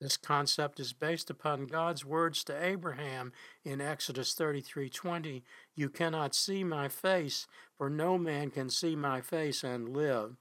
This 0.00 0.16
concept 0.16 0.80
is 0.80 0.92
based 0.92 1.30
upon 1.30 1.66
God's 1.66 2.04
words 2.04 2.42
to 2.44 2.64
Abraham 2.64 3.32
in 3.62 3.80
Exodus 3.80 4.34
33:20, 4.34 5.44
"You 5.76 5.88
cannot 5.88 6.34
see 6.34 6.64
my 6.64 6.88
face, 6.88 7.46
for 7.78 7.88
no 7.88 8.18
man 8.18 8.50
can 8.50 8.68
see 8.68 8.96
my 8.96 9.20
face 9.20 9.62
and 9.62 9.88
live." 9.88 10.36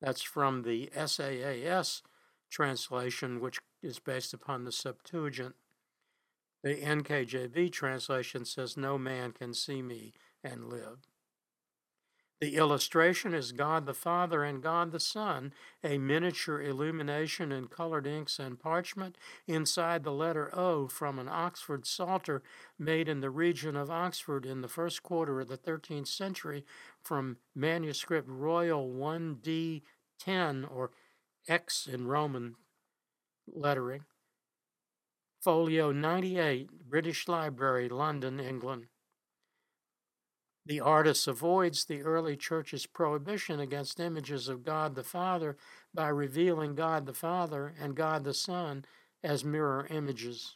That's 0.00 0.22
from 0.22 0.62
the 0.62 0.90
SAAS 0.96 2.02
translation, 2.50 3.38
which 3.38 3.60
is 3.84 3.98
based 3.98 4.32
upon 4.32 4.64
the 4.64 4.72
Septuagint. 4.72 5.54
The 6.62 6.76
NKJV 6.76 7.70
translation 7.70 8.44
says, 8.44 8.76
No 8.76 8.96
man 8.96 9.32
can 9.32 9.52
see 9.52 9.82
me 9.82 10.14
and 10.42 10.64
live. 10.64 11.06
The 12.40 12.56
illustration 12.56 13.32
is 13.32 13.52
God 13.52 13.86
the 13.86 13.94
Father 13.94 14.42
and 14.44 14.62
God 14.62 14.90
the 14.90 15.00
Son, 15.00 15.52
a 15.82 15.98
miniature 15.98 16.60
illumination 16.60 17.52
in 17.52 17.68
colored 17.68 18.06
inks 18.06 18.38
and 18.38 18.58
parchment 18.58 19.16
inside 19.46 20.02
the 20.02 20.12
letter 20.12 20.50
O 20.54 20.88
from 20.88 21.18
an 21.18 21.28
Oxford 21.28 21.86
Psalter 21.86 22.42
made 22.78 23.08
in 23.08 23.20
the 23.20 23.30
region 23.30 23.76
of 23.76 23.90
Oxford 23.90 24.44
in 24.44 24.62
the 24.62 24.68
first 24.68 25.02
quarter 25.02 25.40
of 25.40 25.48
the 25.48 25.56
13th 25.56 26.08
century 26.08 26.64
from 27.02 27.38
manuscript 27.54 28.28
Royal 28.28 28.92
1D10 28.92 30.70
or 30.70 30.90
X 31.48 31.86
in 31.86 32.08
Roman 32.08 32.56
lettering. 33.52 34.04
Folio 35.40 35.92
98, 35.92 36.88
British 36.88 37.28
Library, 37.28 37.88
London, 37.88 38.40
England. 38.40 38.86
The 40.66 40.80
artist 40.80 41.28
avoids 41.28 41.84
the 41.84 42.00
early 42.00 42.36
church's 42.36 42.86
prohibition 42.86 43.60
against 43.60 44.00
images 44.00 44.48
of 44.48 44.64
God 44.64 44.94
the 44.94 45.04
Father 45.04 45.58
by 45.92 46.08
revealing 46.08 46.74
God 46.74 47.04
the 47.04 47.12
Father 47.12 47.74
and 47.78 47.94
God 47.94 48.24
the 48.24 48.32
Son 48.32 48.86
as 49.22 49.44
mirror 49.44 49.86
images. 49.90 50.54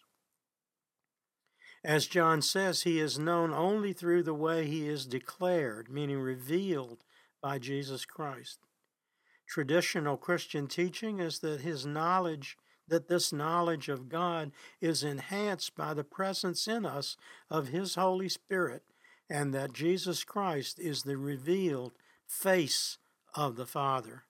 As 1.85 2.07
John 2.07 2.42
says, 2.42 2.83
he 2.83 2.98
is 2.98 3.18
known 3.18 3.53
only 3.53 3.92
through 3.92 4.22
the 4.22 4.35
way 4.35 4.66
he 4.66 4.88
is 4.88 5.07
declared, 5.07 5.90
meaning 5.90 6.18
revealed 6.18 7.05
by 7.42 7.59
Jesus 7.59 8.05
Christ. 8.05 8.59
Traditional 9.46 10.16
Christian 10.16 10.66
teaching 10.66 11.20
is 11.20 11.38
that 11.40 11.61
his 11.61 11.87
knowledge 11.87 12.57
that 12.88 13.09
this 13.09 13.33
knowledge 13.33 13.88
of 13.88 14.09
God 14.09 14.53
is 14.81 15.03
enhanced 15.03 15.74
by 15.74 15.94
the 15.94 16.05
presence 16.05 16.66
in 16.66 16.85
us 16.85 17.16
of 17.51 17.68
His 17.68 17.94
Holy 17.94 18.29
Spirit, 18.29 18.83
and 19.31 19.55
that 19.55 19.72
Jesus 19.72 20.24
Christ 20.24 20.79
is 20.79 21.03
the 21.03 21.16
revealed 21.16 21.92
face 22.27 22.98
of 23.35 23.57
the 23.57 23.66
Father. 23.66 24.24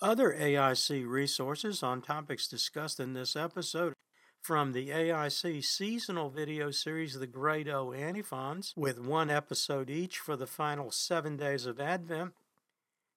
Other 0.00 0.36
AIC 0.36 1.08
resources 1.08 1.80
on 1.84 2.02
topics 2.02 2.48
discussed 2.48 2.98
in 2.98 3.12
this 3.12 3.36
episode 3.36 3.94
from 4.42 4.72
the 4.72 4.88
AIC 4.88 5.64
seasonal 5.64 6.28
video 6.28 6.72
series, 6.72 7.20
The 7.20 7.28
Great 7.28 7.68
O 7.68 7.92
Antiphons, 7.92 8.74
with 8.76 8.98
one 8.98 9.30
episode 9.30 9.88
each 9.88 10.18
for 10.18 10.34
the 10.34 10.48
final 10.48 10.90
seven 10.90 11.36
days 11.36 11.66
of 11.66 11.78
Advent, 11.78 12.32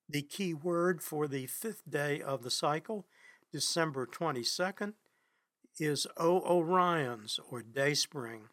the 0.08 0.22
key 0.22 0.54
word 0.54 1.02
for 1.02 1.28
the 1.28 1.48
fifth 1.48 1.90
day 1.90 2.22
of 2.22 2.44
the 2.44 2.52
cycle, 2.52 3.06
December 3.52 4.06
22nd, 4.06 4.94
is 5.80 6.08
O 6.18 6.42
Oriens 6.42 7.40
or 7.50 7.62
Dayspring. 7.62 8.50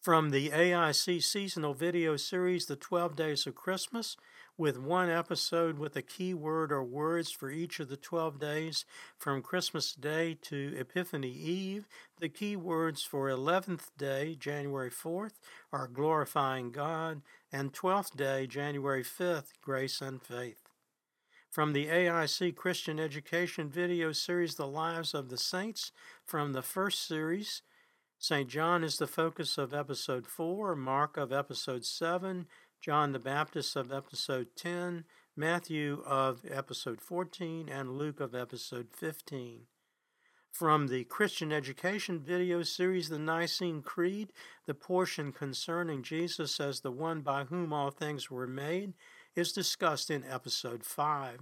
From 0.00 0.30
the 0.30 0.50
AIC 0.50 1.22
seasonal 1.22 1.74
video 1.74 2.16
series, 2.16 2.66
The 2.66 2.76
12 2.76 3.16
Days 3.16 3.46
of 3.46 3.54
Christmas, 3.54 4.16
with 4.58 4.78
one 4.78 5.10
episode 5.10 5.78
with 5.78 5.96
a 5.96 6.02
key 6.02 6.32
word 6.32 6.72
or 6.72 6.82
words 6.82 7.30
for 7.30 7.50
each 7.50 7.78
of 7.78 7.88
the 7.88 7.96
12 7.96 8.38
days 8.38 8.84
from 9.18 9.42
Christmas 9.42 9.92
Day 9.92 10.36
to 10.42 10.74
Epiphany 10.78 11.30
Eve. 11.30 11.86
The 12.20 12.28
key 12.28 12.56
words 12.56 13.02
for 13.02 13.28
11th 13.28 13.90
day, 13.98 14.34
January 14.34 14.90
4th, 14.90 15.34
are 15.72 15.88
glorifying 15.88 16.70
God, 16.70 17.22
and 17.52 17.72
12th 17.72 18.16
day, 18.16 18.46
January 18.46 19.04
5th, 19.04 19.52
grace 19.60 20.00
and 20.00 20.22
faith. 20.22 20.62
From 21.50 21.72
the 21.72 21.86
AIC 21.86 22.56
Christian 22.56 22.98
Education 22.98 23.68
video 23.68 24.12
series, 24.12 24.54
The 24.54 24.66
Lives 24.66 25.14
of 25.14 25.28
the 25.28 25.38
Saints, 25.38 25.92
from 26.24 26.52
the 26.52 26.62
first 26.62 27.06
series, 27.06 27.62
St. 28.18 28.48
John 28.48 28.82
is 28.82 28.96
the 28.96 29.06
focus 29.06 29.58
of 29.58 29.74
episode 29.74 30.26
4, 30.26 30.74
Mark 30.74 31.18
of 31.18 31.32
episode 31.32 31.84
7, 31.84 32.46
John 32.86 33.10
the 33.10 33.18
Baptist 33.18 33.74
of 33.74 33.92
episode 33.92 34.46
10, 34.54 35.06
Matthew 35.34 36.04
of 36.06 36.42
episode 36.48 37.00
14, 37.00 37.68
and 37.68 37.98
Luke 37.98 38.20
of 38.20 38.32
episode 38.32 38.86
15. 38.92 39.62
From 40.52 40.86
the 40.86 41.02
Christian 41.02 41.50
Education 41.50 42.20
video 42.20 42.62
series, 42.62 43.08
The 43.08 43.18
Nicene 43.18 43.82
Creed, 43.82 44.32
the 44.66 44.74
portion 44.74 45.32
concerning 45.32 46.04
Jesus 46.04 46.60
as 46.60 46.78
the 46.78 46.92
one 46.92 47.22
by 47.22 47.42
whom 47.42 47.72
all 47.72 47.90
things 47.90 48.30
were 48.30 48.46
made 48.46 48.92
is 49.34 49.50
discussed 49.50 50.08
in 50.08 50.22
episode 50.22 50.84
5. 50.84 51.40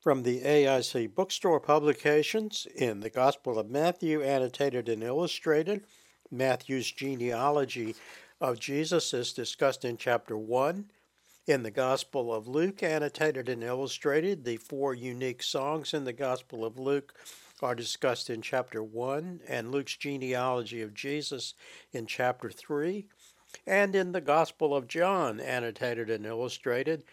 From 0.00 0.22
the 0.22 0.42
AIC 0.42 1.12
Bookstore 1.12 1.58
publications, 1.58 2.68
in 2.76 3.00
the 3.00 3.10
Gospel 3.10 3.58
of 3.58 3.68
Matthew, 3.68 4.22
annotated 4.22 4.88
and 4.88 5.02
illustrated, 5.02 5.82
Matthew's 6.30 6.92
genealogy 6.92 7.96
of 8.40 8.60
Jesus 8.60 9.12
is 9.12 9.32
discussed 9.32 9.84
in 9.84 9.96
chapter 9.96 10.36
1. 10.36 10.90
In 11.46 11.62
the 11.62 11.70
Gospel 11.70 12.32
of 12.32 12.46
Luke, 12.46 12.82
annotated 12.82 13.48
and 13.48 13.64
illustrated, 13.64 14.44
the 14.44 14.58
four 14.58 14.94
unique 14.94 15.42
songs 15.42 15.94
in 15.94 16.04
the 16.04 16.12
Gospel 16.12 16.64
of 16.64 16.78
Luke 16.78 17.14
are 17.62 17.74
discussed 17.74 18.30
in 18.30 18.42
chapter 18.42 18.82
1, 18.82 19.40
and 19.48 19.72
Luke's 19.72 19.96
genealogy 19.96 20.82
of 20.82 20.94
Jesus 20.94 21.54
in 21.92 22.06
chapter 22.06 22.50
3. 22.50 23.06
And 23.66 23.96
in 23.96 24.12
the 24.12 24.20
Gospel 24.20 24.76
of 24.76 24.86
John, 24.86 25.40
annotated 25.40 26.10
and 26.10 26.26
illustrated, 26.26 27.04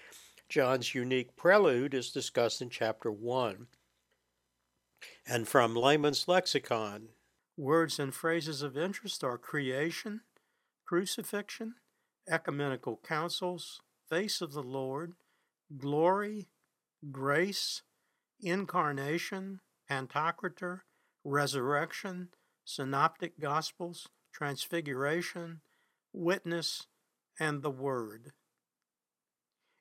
John's 0.50 0.94
unique 0.94 1.36
prelude 1.36 1.94
is 1.94 2.12
discussed 2.12 2.62
in 2.62 2.70
chapter 2.70 3.12
1. 3.12 3.68
And 5.26 5.48
from 5.48 5.76
Layman's 5.76 6.28
Lexicon, 6.28 7.10
words 7.58 8.00
and 8.00 8.14
phrases 8.14 8.62
of 8.62 8.78
interest 8.78 9.24
are 9.24 9.38
creation, 9.38 10.22
crucifixion, 10.86 11.76
ecumenical 12.30 13.00
councils, 13.06 13.82
face 14.10 14.42
of 14.42 14.54
the 14.54 14.64
Lord, 14.64 15.14
glory, 15.78 16.48
grace, 17.12 17.82
incarnation, 18.40 19.62
Pantocrator, 19.90 20.82
resurrection, 21.24 22.30
synoptic 22.64 23.40
gospels, 23.40 24.08
transfiguration, 24.34 25.62
witness, 26.12 26.88
and 27.40 27.62
the 27.62 27.72
Word. 27.72 28.32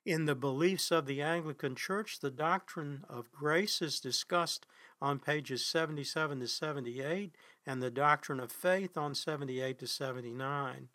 In 0.05 0.25
the 0.25 0.35
beliefs 0.35 0.91
of 0.91 1.07
the 1.07 1.23
Anglican 1.23 1.75
Church, 1.75 2.19
the 2.19 2.29
doctrine 2.29 3.03
of 3.09 3.31
grace 3.31 3.81
is 3.81 3.99
discussed 3.99 4.67
on 5.01 5.17
pages 5.17 5.65
77 5.65 6.41
to 6.41 6.47
78, 6.47 7.35
and 7.65 7.81
the 7.81 7.89
doctrine 7.89 8.39
of 8.39 8.51
faith 8.51 8.97
on 8.97 9.15
78 9.15 9.79
to 9.79 9.87
79. 9.87 10.89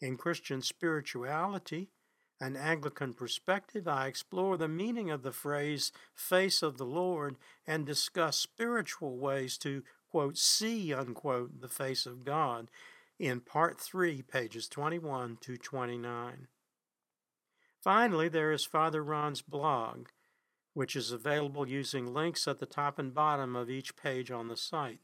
In 0.00 0.16
Christian 0.16 0.62
spirituality, 0.62 1.90
an 2.40 2.56
Anglican 2.56 3.12
perspective, 3.12 3.86
I 3.86 4.06
explore 4.06 4.56
the 4.56 4.68
meaning 4.68 5.10
of 5.10 5.22
the 5.22 5.32
phrase 5.32 5.92
face 6.14 6.62
of 6.62 6.78
the 6.78 6.86
Lord 6.86 7.36
and 7.66 7.84
discuss 7.84 8.38
spiritual 8.38 9.18
ways 9.18 9.58
to, 9.58 9.82
quote, 10.10 10.38
see, 10.38 10.94
unquote, 10.94 11.60
the 11.60 11.68
face 11.68 12.06
of 12.06 12.24
God 12.24 12.70
in 13.18 13.40
part 13.40 13.78
3, 13.78 14.22
pages 14.22 14.66
21 14.66 15.36
to 15.42 15.58
29. 15.58 16.48
Finally, 17.82 18.28
there 18.30 18.52
is 18.52 18.64
Father 18.64 19.04
Ron's 19.04 19.42
blog, 19.42 20.08
which 20.72 20.96
is 20.96 21.12
available 21.12 21.68
using 21.68 22.14
links 22.14 22.48
at 22.48 22.58
the 22.58 22.66
top 22.66 22.98
and 22.98 23.12
bottom 23.12 23.54
of 23.54 23.68
each 23.68 23.94
page 23.96 24.30
on 24.30 24.48
the 24.48 24.56
site. 24.56 25.00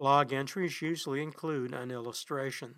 Blog 0.00 0.32
entries 0.32 0.82
usually 0.82 1.22
include 1.22 1.72
an 1.72 1.92
illustration. 1.92 2.76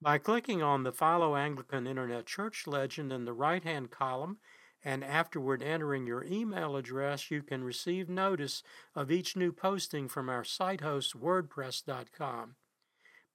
By 0.00 0.18
clicking 0.18 0.62
on 0.62 0.82
the 0.82 0.92
Follow 0.92 1.36
Anglican 1.36 1.86
Internet 1.86 2.26
Church 2.26 2.66
legend 2.66 3.12
in 3.12 3.24
the 3.24 3.32
right 3.32 3.62
hand 3.62 3.90
column 3.90 4.38
and 4.84 5.02
afterward 5.02 5.62
entering 5.62 6.06
your 6.06 6.24
email 6.24 6.76
address, 6.76 7.30
you 7.30 7.42
can 7.42 7.64
receive 7.64 8.08
notice 8.08 8.62
of 8.94 9.10
each 9.10 9.34
new 9.34 9.50
posting 9.50 10.08
from 10.08 10.28
our 10.28 10.44
site 10.44 10.82
host, 10.82 11.18
WordPress.com. 11.18 12.56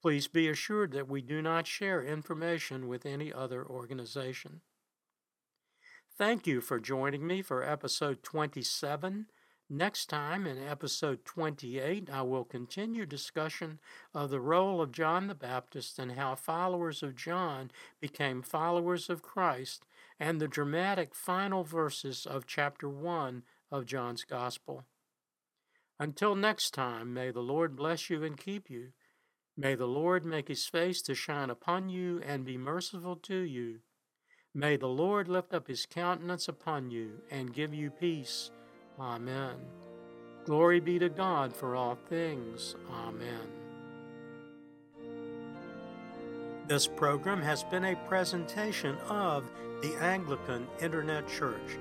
Please 0.02 0.28
be 0.28 0.48
assured 0.48 0.92
that 0.94 1.10
we 1.10 1.22
do 1.22 1.42
not 1.42 1.68
share 1.68 2.04
information 2.04 2.88
with 2.88 3.06
any 3.06 3.34
other 3.34 3.66
organization. 3.66 4.62
Thank 6.18 6.46
you 6.46 6.62
for 6.62 6.80
joining 6.80 7.26
me 7.26 7.42
for 7.42 7.64
episode 7.64 8.24
27 8.24 9.26
Next 9.72 10.08
time, 10.08 10.48
in 10.48 10.58
episode 10.58 11.26
28, 11.26 12.10
I 12.12 12.24
will 12.24 12.44
continue 12.44 13.06
discussion 13.06 13.80
of 14.16 14.32
the 14.32 14.40
role 14.40 14.82
of 14.82 14.92
John 14.92 15.28
the 15.28 15.36
Baptist 15.36 16.00
and 16.00 16.14
how 16.14 16.34
followers 16.34 17.04
of 17.04 17.16
John 17.16 17.70
became 18.02 18.42
followers 18.42 19.12
of 19.12 19.22
Christ, 19.22 19.86
and 20.20 20.42
the 20.42 20.48
dramatic 20.48 21.14
final 21.14 21.64
verses 21.64 22.26
of 22.26 22.48
chapter 22.48 22.90
1 22.90 23.44
of 23.70 23.86
John's 23.86 24.24
Gospel. 24.24 24.86
Until 26.00 26.34
next 26.34 26.74
time, 26.74 27.14
may 27.14 27.30
the 27.30 27.42
Lord 27.42 27.76
bless 27.76 28.10
you 28.10 28.24
and 28.24 28.36
keep 28.36 28.72
you. 28.72 28.94
May 29.56 29.76
the 29.76 29.86
Lord 29.86 30.26
make 30.26 30.48
his 30.48 30.66
face 30.66 31.00
to 31.04 31.14
shine 31.14 31.52
upon 31.52 31.90
you 31.90 32.24
and 32.26 32.44
be 32.44 32.58
merciful 32.58 33.18
to 33.18 33.38
you. 33.38 33.82
May 34.52 34.78
the 34.78 34.88
Lord 34.88 35.28
lift 35.28 35.54
up 35.54 35.68
his 35.68 35.86
countenance 35.86 36.48
upon 36.48 36.90
you 36.90 37.22
and 37.30 37.54
give 37.54 37.72
you 37.72 37.92
peace. 37.92 38.50
Amen. 39.00 39.56
Glory 40.46 40.80
be 40.80 40.98
to 41.00 41.10
God 41.10 41.56
for 41.56 41.76
all 41.76 41.98
things. 42.10 42.76
Amen. 42.92 43.48
This 46.68 46.88
program 46.88 47.42
has 47.42 47.64
been 47.64 47.86
a 47.86 47.96
presentation 48.08 48.96
of 49.08 49.50
the 49.82 49.96
Anglican 49.96 50.68
Internet 50.82 51.28
Church. 51.28 51.80